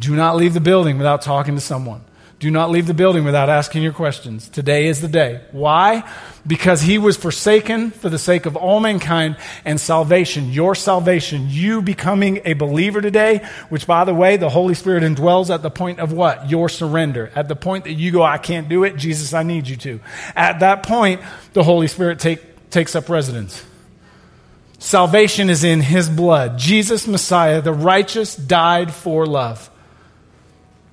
Do 0.00 0.16
not 0.16 0.36
leave 0.36 0.54
the 0.54 0.60
building 0.60 0.96
without 0.96 1.20
talking 1.20 1.54
to 1.54 1.60
someone. 1.60 2.02
Do 2.38 2.50
not 2.50 2.70
leave 2.70 2.86
the 2.86 2.94
building 2.94 3.24
without 3.24 3.50
asking 3.50 3.82
your 3.82 3.92
questions. 3.92 4.48
Today 4.48 4.86
is 4.86 5.00
the 5.00 5.08
day. 5.08 5.42
Why? 5.50 6.08
Because 6.46 6.80
he 6.80 6.96
was 6.96 7.16
forsaken 7.16 7.90
for 7.90 8.08
the 8.08 8.18
sake 8.18 8.46
of 8.46 8.56
all 8.56 8.78
mankind 8.80 9.36
and 9.64 9.78
salvation, 9.78 10.50
your 10.50 10.74
salvation, 10.74 11.46
you 11.48 11.82
becoming 11.82 12.40
a 12.44 12.54
believer 12.54 13.02
today, 13.02 13.46
which 13.68 13.86
by 13.86 14.04
the 14.04 14.14
way, 14.14 14.36
the 14.36 14.48
Holy 14.48 14.74
Spirit 14.74 15.02
indwells 15.02 15.52
at 15.52 15.62
the 15.62 15.70
point 15.70 15.98
of 15.98 16.12
what? 16.12 16.48
Your 16.48 16.68
surrender. 16.68 17.30
At 17.34 17.48
the 17.48 17.56
point 17.56 17.84
that 17.84 17.94
you 17.94 18.12
go, 18.12 18.22
I 18.22 18.38
can't 18.38 18.68
do 18.68 18.84
it, 18.84 18.96
Jesus, 18.96 19.34
I 19.34 19.42
need 19.42 19.66
you 19.66 19.76
to. 19.76 20.00
At 20.36 20.60
that 20.60 20.84
point, 20.84 21.20
the 21.52 21.64
Holy 21.64 21.88
Spirit 21.88 22.20
take, 22.20 22.40
takes 22.70 22.94
up 22.94 23.08
residence. 23.08 23.64
Salvation 24.78 25.50
is 25.50 25.64
in 25.64 25.80
his 25.80 26.08
blood. 26.08 26.58
Jesus, 26.58 27.06
Messiah, 27.06 27.60
the 27.60 27.72
righteous, 27.72 28.36
died 28.36 28.92
for 28.92 29.26
love. 29.26 29.70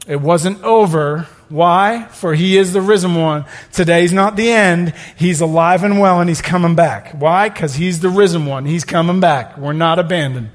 It 0.08 0.22
wasn't 0.22 0.64
over 0.64 1.28
why? 1.50 2.08
For 2.12 2.34
he 2.34 2.58
is 2.58 2.74
the 2.74 2.82
risen 2.82 3.16
one. 3.16 3.46
Today's 3.72 4.12
not 4.12 4.36
the 4.36 4.50
end. 4.50 4.94
He's 5.16 5.42
alive 5.42 5.84
and 5.84 6.00
well 6.00 6.20
and 6.20 6.28
he's 6.28 6.42
coming 6.42 6.76
back. 6.76 7.12
Why? 7.12 7.50
Because 7.50 7.76
he's 7.76 8.00
the 8.00 8.10
risen 8.10 8.46
one. 8.46 8.66
He's 8.66 8.84
coming 8.84 9.20
back. 9.20 9.58
We're 9.58 9.74
not 9.74 10.00
abandoned. 10.00 10.50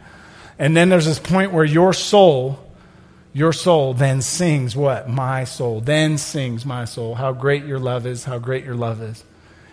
And 0.58 0.76
then 0.76 0.88
there's 0.88 1.06
this 1.06 1.20
point 1.20 1.52
where 1.52 1.64
your 1.64 1.92
soul, 1.92 2.58
your 3.32 3.52
soul 3.52 3.94
then 3.94 4.20
sings 4.20 4.74
what? 4.74 5.08
My 5.08 5.44
soul. 5.44 5.80
Then 5.80 6.18
sings 6.18 6.66
my 6.66 6.84
soul. 6.84 7.14
How 7.14 7.32
great 7.32 7.64
your 7.64 7.78
love 7.78 8.04
is, 8.04 8.24
how 8.24 8.38
great 8.38 8.64
your 8.64 8.74
love 8.74 9.00
is. 9.00 9.24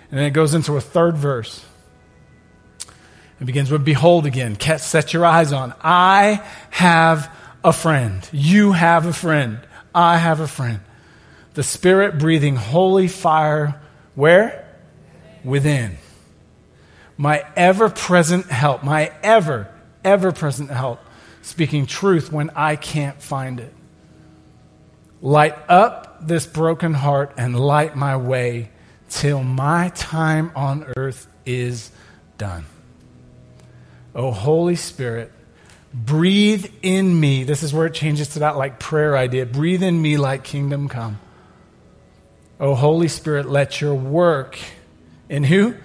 And 0.09 0.19
then 0.19 0.25
it 0.25 0.31
goes 0.31 0.53
into 0.53 0.77
a 0.77 0.81
third 0.81 1.17
verse. 1.17 1.63
It 3.39 3.45
begins 3.45 3.69
with 3.69 3.85
Behold 3.85 4.25
again. 4.25 4.59
Set 4.59 5.13
your 5.13 5.25
eyes 5.25 5.51
on. 5.51 5.73
I 5.81 6.43
have 6.71 7.31
a 7.63 7.73
friend. 7.73 8.27
You 8.31 8.71
have 8.71 9.05
a 9.05 9.13
friend. 9.13 9.59
I 9.93 10.17
have 10.17 10.39
a 10.39 10.47
friend 10.47 10.79
the 11.57 11.63
Spirit 11.63 12.19
breathing 12.19 12.55
holy 12.55 13.07
fire 13.07 13.81
where? 14.13 14.63
Within. 15.43 15.97
My 17.17 17.43
ever 17.55 17.89
present 17.89 18.45
help, 18.45 18.83
my 18.83 19.11
ever, 19.23 19.67
ever 20.03 20.31
present 20.31 20.69
help, 20.69 20.99
speaking 21.41 21.87
truth 21.87 22.31
when 22.31 22.51
I 22.51 22.75
can't 22.75 23.19
find 23.19 23.59
it. 23.59 23.73
Light 25.19 25.55
up 25.67 26.27
this 26.27 26.45
broken 26.45 26.93
heart 26.93 27.33
and 27.39 27.59
light 27.59 27.95
my 27.95 28.17
way 28.17 28.69
till 29.09 29.43
my 29.43 29.89
time 29.89 30.51
on 30.55 30.93
earth 30.95 31.27
is 31.45 31.91
done. 32.37 32.65
Oh, 34.15 34.31
Holy 34.31 34.75
Spirit, 34.75 35.31
breathe 35.93 36.65
in 36.81 37.19
me. 37.19 37.43
This 37.43 37.63
is 37.63 37.73
where 37.73 37.85
it 37.85 37.93
changes 37.93 38.29
to 38.29 38.39
that 38.39 38.57
like 38.57 38.79
prayer 38.79 39.15
idea. 39.15 39.45
Breathe 39.45 39.83
in 39.83 40.01
me 40.01 40.17
like 40.17 40.43
kingdom 40.43 40.89
come. 40.89 41.19
Oh, 42.59 42.73
Holy 42.73 43.07
Spirit, 43.07 43.47
let 43.47 43.79
your 43.79 43.93
work 43.93 44.57
in 45.29 45.43
who? 45.43 45.75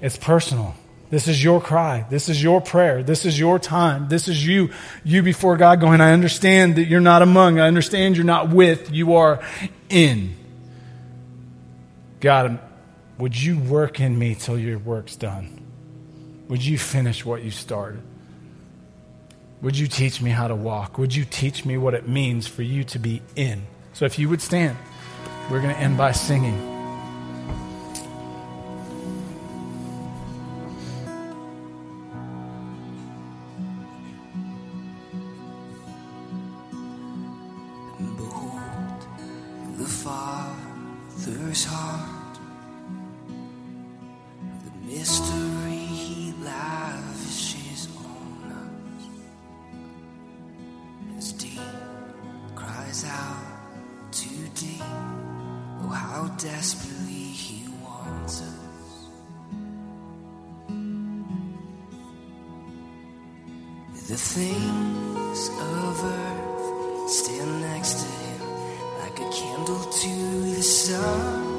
It's 0.00 0.16
personal. 0.16 0.74
This 1.10 1.28
is 1.28 1.42
your 1.44 1.60
cry. 1.60 2.06
This 2.08 2.28
is 2.28 2.42
your 2.42 2.60
prayer. 2.60 3.02
This 3.02 3.26
is 3.26 3.38
your 3.38 3.58
time. 3.58 4.08
This 4.08 4.28
is 4.28 4.46
you, 4.46 4.70
you 5.04 5.22
before 5.22 5.58
God 5.58 5.78
going, 5.80 6.00
I 6.00 6.12
understand 6.12 6.76
that 6.76 6.84
you're 6.84 7.00
not 7.00 7.20
among. 7.20 7.60
I 7.60 7.66
understand 7.66 8.16
you're 8.16 8.24
not 8.24 8.48
with. 8.48 8.90
You 8.90 9.16
are 9.16 9.42
in. 9.90 10.34
God, 12.22 12.60
would 13.18 13.40
you 13.40 13.58
work 13.58 13.98
in 13.98 14.16
me 14.16 14.36
till 14.36 14.56
your 14.56 14.78
work's 14.78 15.16
done? 15.16 15.60
Would 16.46 16.64
you 16.64 16.78
finish 16.78 17.24
what 17.24 17.42
you 17.42 17.50
started? 17.50 18.00
Would 19.60 19.76
you 19.76 19.88
teach 19.88 20.22
me 20.22 20.30
how 20.30 20.46
to 20.46 20.54
walk? 20.54 20.98
Would 20.98 21.14
you 21.14 21.24
teach 21.24 21.64
me 21.64 21.76
what 21.78 21.94
it 21.94 22.08
means 22.08 22.46
for 22.46 22.62
you 22.62 22.84
to 22.84 23.00
be 23.00 23.22
in? 23.34 23.62
So 23.92 24.04
if 24.04 24.20
you 24.20 24.28
would 24.28 24.40
stand. 24.40 24.78
We're 25.50 25.60
going 25.60 25.74
to 25.74 25.80
end 25.80 25.98
by 25.98 26.12
singing. 26.12 26.71
Things 64.22 65.48
of 65.48 66.04
earth 66.04 67.10
stand 67.10 67.60
next 67.60 67.94
to 68.00 68.08
him 68.08 68.40
like 69.00 69.18
a 69.18 69.28
candle 69.30 69.84
to 69.90 70.54
the 70.54 70.62
sun. 70.62 71.51